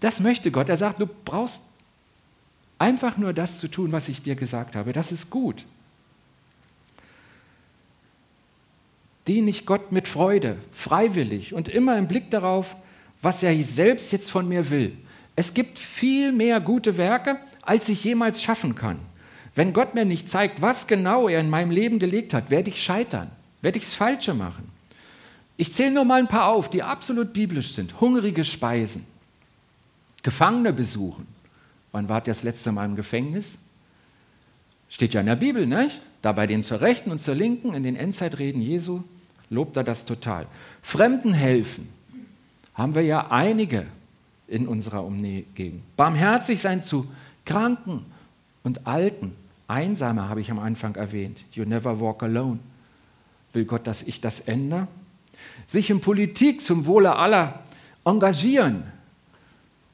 Das 0.00 0.20
möchte 0.20 0.50
Gott. 0.50 0.68
Er 0.68 0.76
sagt, 0.76 1.00
du 1.00 1.06
brauchst 1.06 1.62
einfach 2.78 3.16
nur 3.16 3.32
das 3.32 3.58
zu 3.58 3.68
tun, 3.68 3.92
was 3.92 4.08
ich 4.08 4.22
dir 4.22 4.34
gesagt 4.34 4.76
habe. 4.76 4.92
Das 4.92 5.12
ist 5.12 5.30
gut. 5.30 5.64
diene 9.26 9.50
ich 9.50 9.66
Gott 9.66 9.92
mit 9.92 10.08
Freude, 10.08 10.58
freiwillig 10.72 11.54
und 11.54 11.68
immer 11.68 11.96
im 11.96 12.08
Blick 12.08 12.30
darauf, 12.30 12.76
was 13.22 13.42
er 13.42 13.54
selbst 13.62 14.12
jetzt 14.12 14.30
von 14.30 14.48
mir 14.48 14.70
will. 14.70 14.96
Es 15.36 15.54
gibt 15.54 15.78
viel 15.78 16.32
mehr 16.32 16.60
gute 16.60 16.96
Werke, 16.96 17.38
als 17.62 17.88
ich 17.88 18.04
jemals 18.04 18.42
schaffen 18.42 18.74
kann. 18.74 18.98
Wenn 19.54 19.72
Gott 19.72 19.94
mir 19.94 20.04
nicht 20.04 20.28
zeigt, 20.28 20.60
was 20.60 20.86
genau 20.86 21.28
er 21.28 21.40
in 21.40 21.48
meinem 21.48 21.70
Leben 21.70 21.98
gelegt 21.98 22.34
hat, 22.34 22.50
werde 22.50 22.68
ich 22.68 22.82
scheitern, 22.82 23.30
werde 23.62 23.78
ich 23.78 23.84
das 23.84 23.94
Falsche 23.94 24.34
machen. 24.34 24.70
Ich 25.56 25.72
zähle 25.72 25.92
nur 25.92 26.04
mal 26.04 26.20
ein 26.20 26.28
paar 26.28 26.48
auf, 26.48 26.68
die 26.68 26.82
absolut 26.82 27.32
biblisch 27.32 27.72
sind. 27.72 28.00
Hungrige 28.00 28.44
Speisen, 28.44 29.06
Gefangene 30.24 30.72
besuchen. 30.72 31.28
Wann 31.92 32.08
wart 32.08 32.26
ihr 32.26 32.32
das 32.32 32.42
letzte 32.42 32.72
Mal 32.72 32.86
im 32.86 32.96
Gefängnis? 32.96 33.58
Steht 34.88 35.14
ja 35.14 35.20
in 35.20 35.26
der 35.26 35.36
Bibel, 35.36 35.66
nicht? 35.66 36.00
Da 36.22 36.32
bei 36.32 36.48
denen 36.48 36.64
zur 36.64 36.80
Rechten 36.80 37.12
und 37.12 37.20
zur 37.20 37.36
Linken 37.36 37.74
in 37.74 37.84
den 37.84 37.94
Endzeitreden 37.94 38.60
Jesu 38.60 39.04
lobt 39.50 39.76
er 39.76 39.84
das 39.84 40.04
total. 40.04 40.46
Fremden 40.82 41.32
helfen 41.32 41.88
haben 42.74 42.94
wir 42.94 43.02
ja 43.02 43.30
einige 43.30 43.86
in 44.48 44.66
unserer 44.66 45.04
Umgebung. 45.04 45.82
Barmherzig 45.96 46.60
sein 46.60 46.82
zu 46.82 47.06
Kranken 47.44 48.04
und 48.62 48.86
Alten. 48.86 49.36
Einsame 49.68 50.28
habe 50.28 50.40
ich 50.40 50.50
am 50.50 50.58
Anfang 50.58 50.96
erwähnt. 50.96 51.44
You 51.52 51.64
never 51.64 52.00
walk 52.00 52.22
alone. 52.22 52.58
Will 53.52 53.64
Gott, 53.64 53.86
dass 53.86 54.02
ich 54.02 54.20
das 54.20 54.40
ändere? 54.40 54.88
Sich 55.66 55.90
in 55.90 56.00
Politik 56.00 56.62
zum 56.62 56.86
Wohle 56.86 57.14
aller 57.14 57.62
engagieren. 58.04 58.84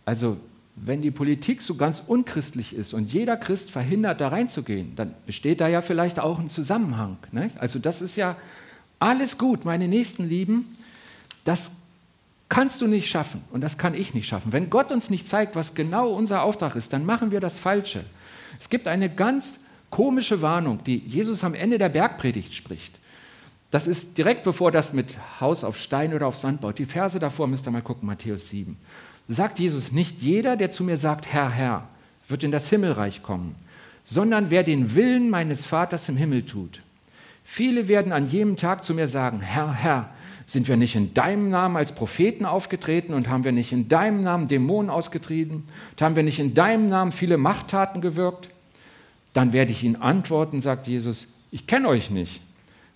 Also 0.04 0.38
wenn 0.76 1.02
die 1.02 1.10
Politik 1.10 1.62
so 1.62 1.74
ganz 1.74 2.02
unchristlich 2.06 2.74
ist 2.74 2.94
und 2.94 3.12
jeder 3.12 3.36
Christ 3.36 3.70
verhindert, 3.70 4.20
da 4.20 4.28
reinzugehen, 4.28 4.96
dann 4.96 5.14
besteht 5.26 5.60
da 5.60 5.68
ja 5.68 5.82
vielleicht 5.82 6.18
auch 6.18 6.38
ein 6.38 6.48
Zusammenhang. 6.48 7.18
Ne? 7.32 7.50
Also 7.58 7.78
das 7.78 8.00
ist 8.00 8.16
ja 8.16 8.36
alles 8.98 9.38
gut, 9.38 9.64
meine 9.64 9.88
Nächsten 9.88 10.28
lieben, 10.28 10.72
das 11.44 11.72
kannst 12.48 12.80
du 12.80 12.86
nicht 12.86 13.08
schaffen 13.08 13.42
und 13.52 13.60
das 13.60 13.78
kann 13.78 13.94
ich 13.94 14.14
nicht 14.14 14.26
schaffen. 14.26 14.52
Wenn 14.52 14.70
Gott 14.70 14.90
uns 14.90 15.10
nicht 15.10 15.28
zeigt, 15.28 15.54
was 15.54 15.74
genau 15.74 16.10
unser 16.10 16.42
Auftrag 16.42 16.76
ist, 16.76 16.92
dann 16.92 17.04
machen 17.04 17.30
wir 17.30 17.40
das 17.40 17.58
Falsche. 17.58 18.04
Es 18.58 18.68
gibt 18.68 18.88
eine 18.88 19.08
ganz 19.08 19.60
komische 19.90 20.42
Warnung, 20.42 20.82
die 20.84 20.98
Jesus 20.98 21.44
am 21.44 21.54
Ende 21.54 21.78
der 21.78 21.88
Bergpredigt 21.88 22.54
spricht. 22.54 22.98
Das 23.70 23.86
ist 23.86 24.18
direkt 24.18 24.42
bevor 24.42 24.72
das 24.72 24.92
mit 24.92 25.16
Haus 25.40 25.62
auf 25.62 25.78
Stein 25.78 26.12
oder 26.12 26.26
auf 26.26 26.36
Sand 26.36 26.60
baut. 26.60 26.78
Die 26.78 26.86
Verse 26.86 27.18
davor 27.20 27.46
müsst 27.46 27.66
ihr 27.68 27.70
mal 27.70 27.82
gucken, 27.82 28.06
Matthäus 28.06 28.50
7. 28.50 28.76
Sagt 29.32 29.60
Jesus, 29.60 29.92
nicht 29.92 30.22
jeder, 30.22 30.56
der 30.56 30.72
zu 30.72 30.82
mir 30.82 30.98
sagt, 30.98 31.28
Herr, 31.32 31.50
Herr, 31.50 31.88
wird 32.26 32.42
in 32.42 32.50
das 32.50 32.68
Himmelreich 32.68 33.22
kommen, 33.22 33.54
sondern 34.02 34.50
wer 34.50 34.64
den 34.64 34.96
Willen 34.96 35.30
meines 35.30 35.64
Vaters 35.64 36.08
im 36.08 36.16
Himmel 36.16 36.46
tut. 36.46 36.82
Viele 37.44 37.86
werden 37.86 38.10
an 38.10 38.26
jedem 38.26 38.56
Tag 38.56 38.82
zu 38.82 38.92
mir 38.92 39.06
sagen, 39.06 39.40
Herr, 39.40 39.72
Herr, 39.72 40.10
sind 40.46 40.66
wir 40.66 40.76
nicht 40.76 40.96
in 40.96 41.14
deinem 41.14 41.48
Namen 41.48 41.76
als 41.76 41.94
Propheten 41.94 42.44
aufgetreten 42.44 43.14
und 43.14 43.28
haben 43.28 43.44
wir 43.44 43.52
nicht 43.52 43.70
in 43.70 43.88
deinem 43.88 44.24
Namen 44.24 44.48
Dämonen 44.48 44.90
ausgetrieben 44.90 45.62
und 45.92 46.02
haben 46.02 46.16
wir 46.16 46.24
nicht 46.24 46.40
in 46.40 46.54
deinem 46.54 46.88
Namen 46.88 47.12
viele 47.12 47.36
Machttaten 47.36 48.00
gewirkt? 48.00 48.48
Dann 49.32 49.52
werde 49.52 49.70
ich 49.70 49.84
ihnen 49.84 49.94
antworten, 49.94 50.60
sagt 50.60 50.88
Jesus, 50.88 51.28
ich 51.52 51.68
kenne 51.68 51.86
euch 51.86 52.10
nicht. 52.10 52.40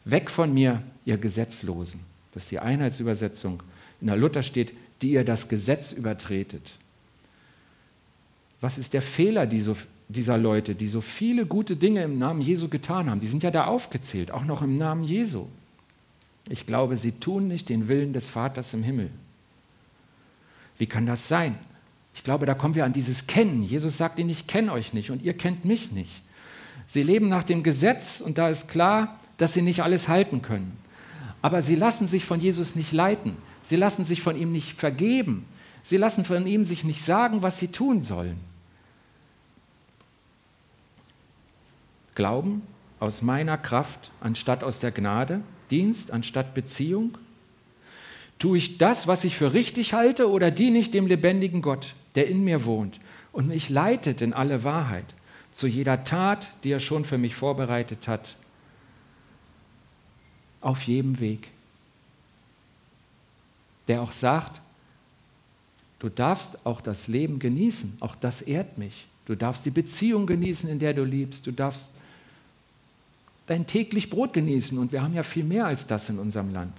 Weg 0.04 0.32
von 0.32 0.52
mir, 0.52 0.82
ihr 1.04 1.16
Gesetzlosen. 1.16 2.00
Das 2.32 2.42
ist 2.42 2.50
die 2.50 2.58
Einheitsübersetzung. 2.58 3.62
In 4.00 4.08
der 4.08 4.16
Luther 4.16 4.42
steht, 4.42 4.72
die 5.04 5.12
ihr 5.12 5.24
das 5.24 5.48
Gesetz 5.48 5.92
übertretet. 5.92 6.72
Was 8.62 8.78
ist 8.78 8.94
der 8.94 9.02
Fehler, 9.02 9.46
dieser 9.46 10.38
Leute, 10.38 10.74
die 10.74 10.86
so 10.86 11.02
viele 11.02 11.44
gute 11.44 11.76
Dinge 11.76 12.02
im 12.02 12.18
Namen 12.18 12.40
Jesu 12.40 12.68
getan 12.68 13.10
haben, 13.10 13.20
die 13.20 13.26
sind 13.26 13.42
ja 13.42 13.50
da 13.50 13.66
aufgezählt, 13.66 14.30
auch 14.30 14.44
noch 14.44 14.62
im 14.62 14.76
Namen 14.76 15.04
Jesu. 15.04 15.46
Ich 16.48 16.64
glaube, 16.64 16.96
sie 16.96 17.12
tun 17.12 17.48
nicht 17.48 17.68
den 17.68 17.86
Willen 17.86 18.14
des 18.14 18.30
Vaters 18.30 18.72
im 18.72 18.82
Himmel. 18.82 19.10
Wie 20.78 20.86
kann 20.86 21.04
das 21.04 21.28
sein? 21.28 21.58
Ich 22.14 22.22
glaube, 22.22 22.46
da 22.46 22.54
kommen 22.54 22.74
wir 22.74 22.86
an 22.86 22.94
dieses 22.94 23.26
Kennen. 23.26 23.62
Jesus 23.62 23.98
sagt 23.98 24.18
ihnen, 24.18 24.30
ich 24.30 24.46
kenne 24.46 24.72
euch 24.72 24.94
nicht 24.94 25.10
und 25.10 25.22
ihr 25.22 25.34
kennt 25.34 25.66
mich 25.66 25.92
nicht. 25.92 26.22
Sie 26.86 27.02
leben 27.02 27.28
nach 27.28 27.44
dem 27.44 27.62
Gesetz 27.62 28.22
und 28.22 28.38
da 28.38 28.48
ist 28.48 28.68
klar, 28.68 29.20
dass 29.36 29.52
sie 29.52 29.62
nicht 29.62 29.82
alles 29.82 30.08
halten 30.08 30.40
können. 30.40 30.78
Aber 31.42 31.60
sie 31.60 31.74
lassen 31.74 32.06
sich 32.06 32.24
von 32.24 32.40
Jesus 32.40 32.74
nicht 32.74 32.92
leiten. 32.92 33.36
Sie 33.64 33.76
lassen 33.76 34.04
sich 34.04 34.22
von 34.22 34.36
ihm 34.36 34.52
nicht 34.52 34.78
vergeben. 34.78 35.46
Sie 35.82 35.96
lassen 35.96 36.24
von 36.24 36.46
ihm 36.46 36.64
sich 36.64 36.84
nicht 36.84 37.02
sagen, 37.02 37.42
was 37.42 37.58
sie 37.58 37.68
tun 37.68 38.02
sollen. 38.02 38.38
Glauben 42.14 42.62
aus 43.00 43.22
meiner 43.22 43.58
Kraft 43.58 44.12
anstatt 44.20 44.62
aus 44.62 44.78
der 44.78 44.92
Gnade? 44.92 45.40
Dienst 45.70 46.12
anstatt 46.12 46.54
Beziehung? 46.54 47.18
Tue 48.38 48.58
ich 48.58 48.78
das, 48.78 49.08
was 49.08 49.24
ich 49.24 49.36
für 49.36 49.54
richtig 49.54 49.94
halte, 49.94 50.30
oder 50.30 50.50
diene 50.50 50.78
ich 50.78 50.90
dem 50.90 51.06
lebendigen 51.06 51.62
Gott, 51.62 51.94
der 52.14 52.28
in 52.28 52.44
mir 52.44 52.64
wohnt 52.64 53.00
und 53.32 53.48
mich 53.48 53.68
leitet 53.68 54.20
in 54.20 54.32
alle 54.32 54.62
Wahrheit, 54.62 55.06
zu 55.52 55.66
jeder 55.66 56.04
Tat, 56.04 56.48
die 56.62 56.70
er 56.70 56.80
schon 56.80 57.04
für 57.04 57.18
mich 57.18 57.34
vorbereitet 57.34 58.06
hat, 58.06 58.36
auf 60.60 60.82
jedem 60.82 61.20
Weg? 61.20 61.53
Der 63.88 64.02
auch 64.02 64.12
sagt, 64.12 64.60
du 65.98 66.08
darfst 66.08 66.64
auch 66.64 66.80
das 66.80 67.08
Leben 67.08 67.38
genießen, 67.38 67.98
auch 68.00 68.14
das 68.14 68.42
ehrt 68.42 68.78
mich. 68.78 69.06
Du 69.26 69.34
darfst 69.34 69.64
die 69.64 69.70
Beziehung 69.70 70.26
genießen, 70.26 70.68
in 70.68 70.78
der 70.78 70.92
du 70.92 71.04
liebst. 71.04 71.46
Du 71.46 71.52
darfst 71.52 71.90
dein 73.46 73.66
täglich 73.66 74.10
Brot 74.10 74.32
genießen. 74.32 74.76
Und 74.78 74.92
wir 74.92 75.02
haben 75.02 75.14
ja 75.14 75.22
viel 75.22 75.44
mehr 75.44 75.66
als 75.66 75.86
das 75.86 76.08
in 76.08 76.18
unserem 76.18 76.52
Land. 76.52 76.72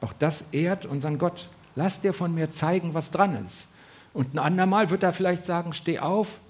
Auch 0.00 0.12
das 0.12 0.46
ehrt 0.52 0.86
unseren 0.86 1.18
Gott. 1.18 1.48
Lass 1.74 2.00
dir 2.00 2.12
von 2.12 2.34
mir 2.34 2.50
zeigen, 2.50 2.94
was 2.94 3.10
dran 3.10 3.44
ist. 3.44 3.68
Und 4.14 4.34
ein 4.34 4.38
andermal 4.38 4.88
wird 4.88 5.02
er 5.02 5.12
vielleicht 5.12 5.44
sagen, 5.44 5.74
steh 5.74 5.98
auf 5.98 6.40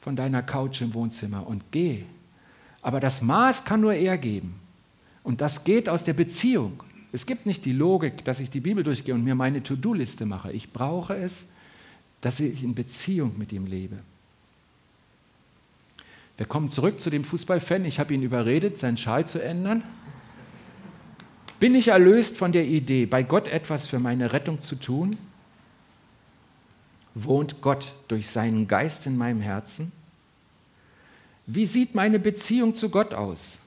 von 0.00 0.14
deiner 0.14 0.42
Couch 0.42 0.80
im 0.80 0.94
Wohnzimmer 0.94 1.46
und 1.46 1.64
geh 1.72 2.04
Aber 2.80 3.00
das 3.00 3.20
Maß 3.20 3.64
kann 3.64 3.80
nur 3.80 3.94
er 3.94 4.16
geben. 4.16 4.60
Und 5.24 5.40
das 5.40 5.64
geht 5.64 5.88
aus 5.88 6.04
der 6.04 6.12
Beziehung. 6.12 6.82
Es 7.12 7.24
gibt 7.24 7.46
nicht 7.46 7.64
die 7.64 7.72
Logik, 7.72 8.24
dass 8.24 8.40
ich 8.40 8.50
die 8.50 8.60
Bibel 8.60 8.84
durchgehe 8.84 9.14
und 9.14 9.24
mir 9.24 9.34
meine 9.34 9.62
To-Do-Liste 9.62 10.26
mache. 10.26 10.52
Ich 10.52 10.72
brauche 10.72 11.16
es, 11.16 11.46
dass 12.20 12.40
ich 12.40 12.62
in 12.62 12.74
Beziehung 12.74 13.38
mit 13.38 13.52
ihm 13.52 13.66
lebe. 13.66 13.98
Wir 16.36 16.46
kommen 16.46 16.68
zurück 16.68 17.00
zu 17.00 17.10
dem 17.10 17.24
Fußballfan. 17.24 17.84
Ich 17.84 17.98
habe 17.98 18.14
ihn 18.14 18.22
überredet, 18.22 18.78
seinen 18.78 18.96
Schal 18.96 19.26
zu 19.26 19.42
ändern. 19.42 19.82
Bin 21.58 21.74
ich 21.74 21.88
erlöst 21.88 22.36
von 22.36 22.52
der 22.52 22.64
Idee, 22.64 23.06
bei 23.06 23.24
Gott 23.24 23.48
etwas 23.48 23.88
für 23.88 23.98
meine 23.98 24.32
Rettung 24.32 24.60
zu 24.60 24.76
tun? 24.76 25.16
Wohnt 27.14 27.60
Gott 27.60 27.92
durch 28.06 28.28
seinen 28.28 28.68
Geist 28.68 29.06
in 29.06 29.16
meinem 29.16 29.40
Herzen? 29.40 29.90
Wie 31.46 31.66
sieht 31.66 31.94
meine 31.94 32.20
Beziehung 32.20 32.74
zu 32.74 32.90
Gott 32.90 33.14
aus? 33.14 33.58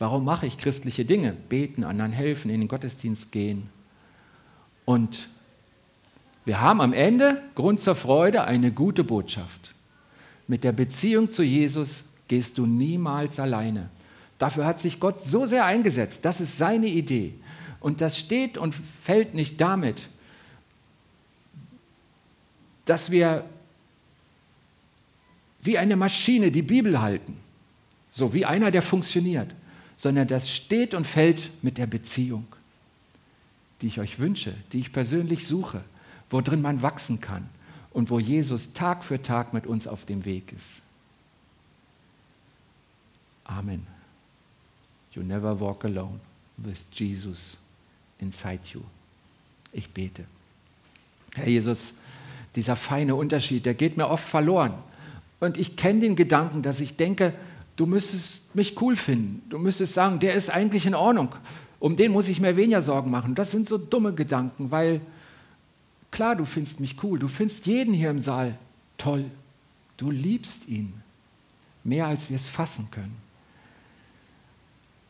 Warum 0.00 0.24
mache 0.24 0.46
ich 0.46 0.56
christliche 0.56 1.04
Dinge? 1.04 1.34
Beten, 1.50 1.84
anderen 1.84 2.10
helfen, 2.10 2.50
in 2.50 2.60
den 2.60 2.68
Gottesdienst 2.68 3.30
gehen. 3.32 3.68
Und 4.86 5.28
wir 6.46 6.62
haben 6.62 6.80
am 6.80 6.94
Ende 6.94 7.42
Grund 7.54 7.82
zur 7.82 7.94
Freude, 7.94 8.44
eine 8.44 8.72
gute 8.72 9.04
Botschaft. 9.04 9.74
Mit 10.48 10.64
der 10.64 10.72
Beziehung 10.72 11.30
zu 11.30 11.42
Jesus 11.42 12.04
gehst 12.28 12.56
du 12.56 12.64
niemals 12.64 13.38
alleine. 13.38 13.90
Dafür 14.38 14.64
hat 14.64 14.80
sich 14.80 15.00
Gott 15.00 15.22
so 15.22 15.44
sehr 15.44 15.66
eingesetzt. 15.66 16.24
Das 16.24 16.40
ist 16.40 16.56
seine 16.56 16.86
Idee. 16.86 17.34
Und 17.78 18.00
das 18.00 18.16
steht 18.16 18.56
und 18.56 18.74
fällt 18.74 19.34
nicht 19.34 19.60
damit, 19.60 20.08
dass 22.86 23.10
wir 23.10 23.44
wie 25.60 25.76
eine 25.76 25.96
Maschine 25.96 26.50
die 26.50 26.62
Bibel 26.62 27.02
halten, 27.02 27.36
so 28.10 28.32
wie 28.32 28.46
einer, 28.46 28.70
der 28.70 28.80
funktioniert, 28.80 29.54
sondern 30.00 30.28
das 30.28 30.48
steht 30.48 30.94
und 30.94 31.06
fällt 31.06 31.50
mit 31.62 31.76
der 31.76 31.86
Beziehung, 31.86 32.46
die 33.82 33.86
ich 33.86 34.00
euch 34.00 34.18
wünsche, 34.18 34.54
die 34.72 34.78
ich 34.78 34.94
persönlich 34.94 35.46
suche, 35.46 35.84
worin 36.30 36.62
man 36.62 36.80
wachsen 36.80 37.20
kann 37.20 37.50
und 37.90 38.08
wo 38.08 38.18
Jesus 38.18 38.72
Tag 38.72 39.04
für 39.04 39.20
Tag 39.20 39.52
mit 39.52 39.66
uns 39.66 39.86
auf 39.86 40.06
dem 40.06 40.24
Weg 40.24 40.54
ist. 40.56 40.80
Amen. 43.44 43.86
You 45.12 45.22
never 45.22 45.60
walk 45.60 45.84
alone 45.84 46.18
with 46.56 46.86
Jesus 46.94 47.58
inside 48.20 48.60
you. 48.72 48.80
Ich 49.70 49.90
bete. 49.90 50.24
Herr 51.34 51.46
Jesus, 51.46 51.92
dieser 52.56 52.74
feine 52.74 53.16
Unterschied, 53.16 53.66
der 53.66 53.74
geht 53.74 53.98
mir 53.98 54.08
oft 54.08 54.26
verloren. 54.26 54.72
Und 55.40 55.58
ich 55.58 55.76
kenne 55.76 56.00
den 56.00 56.16
Gedanken, 56.16 56.62
dass 56.62 56.80
ich 56.80 56.96
denke, 56.96 57.34
du 57.80 57.86
müsstest 57.86 58.54
mich 58.54 58.80
cool 58.82 58.94
finden. 58.94 59.42
Du 59.48 59.58
müsstest 59.58 59.94
sagen, 59.94 60.20
der 60.20 60.34
ist 60.34 60.50
eigentlich 60.50 60.84
in 60.84 60.94
Ordnung. 60.94 61.34
Um 61.78 61.96
den 61.96 62.12
muss 62.12 62.28
ich 62.28 62.38
mir 62.38 62.54
weniger 62.54 62.82
Sorgen 62.82 63.10
machen. 63.10 63.34
Das 63.34 63.52
sind 63.52 63.66
so 63.66 63.78
dumme 63.78 64.12
Gedanken, 64.12 64.70
weil 64.70 65.00
klar, 66.10 66.36
du 66.36 66.44
findest 66.44 66.78
mich 66.78 67.02
cool. 67.02 67.18
Du 67.18 67.28
findest 67.28 67.64
jeden 67.64 67.94
hier 67.94 68.10
im 68.10 68.20
Saal 68.20 68.58
toll. 68.98 69.24
Du 69.96 70.10
liebst 70.10 70.68
ihn 70.68 70.92
mehr, 71.82 72.06
als 72.06 72.28
wir 72.28 72.36
es 72.36 72.50
fassen 72.50 72.88
können. 72.90 73.16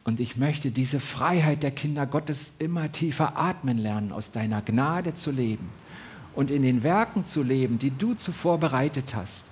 Und 0.04 0.20
ich 0.20 0.36
möchte 0.36 0.70
diese 0.70 1.00
Freiheit 1.00 1.64
der 1.64 1.72
Kinder 1.72 2.06
Gottes 2.06 2.52
immer 2.60 2.92
tiefer 2.92 3.36
atmen 3.36 3.78
lernen, 3.78 4.12
aus 4.12 4.30
deiner 4.30 4.62
Gnade 4.62 5.14
zu 5.14 5.32
leben 5.32 5.70
und 6.36 6.52
in 6.52 6.62
den 6.62 6.84
Werken 6.84 7.26
zu 7.26 7.42
leben, 7.42 7.80
die 7.80 7.90
du 7.90 8.14
zuvor 8.14 8.58
bereitet 8.58 9.16
hast, 9.16 9.46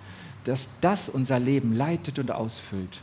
dass 0.44 0.68
das 0.80 1.08
unser 1.08 1.40
Leben 1.40 1.72
leitet 1.72 2.20
und 2.20 2.30
ausfüllt. 2.30 3.02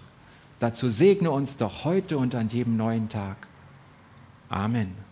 Dazu 0.60 0.90
segne 0.90 1.32
uns 1.32 1.58
doch 1.58 1.84
heute 1.84 2.18
und 2.18 2.34
an 2.36 2.50
jedem 2.50 2.78
neuen 2.78 3.10
Tag. 3.10 3.48
Amen. 4.50 5.05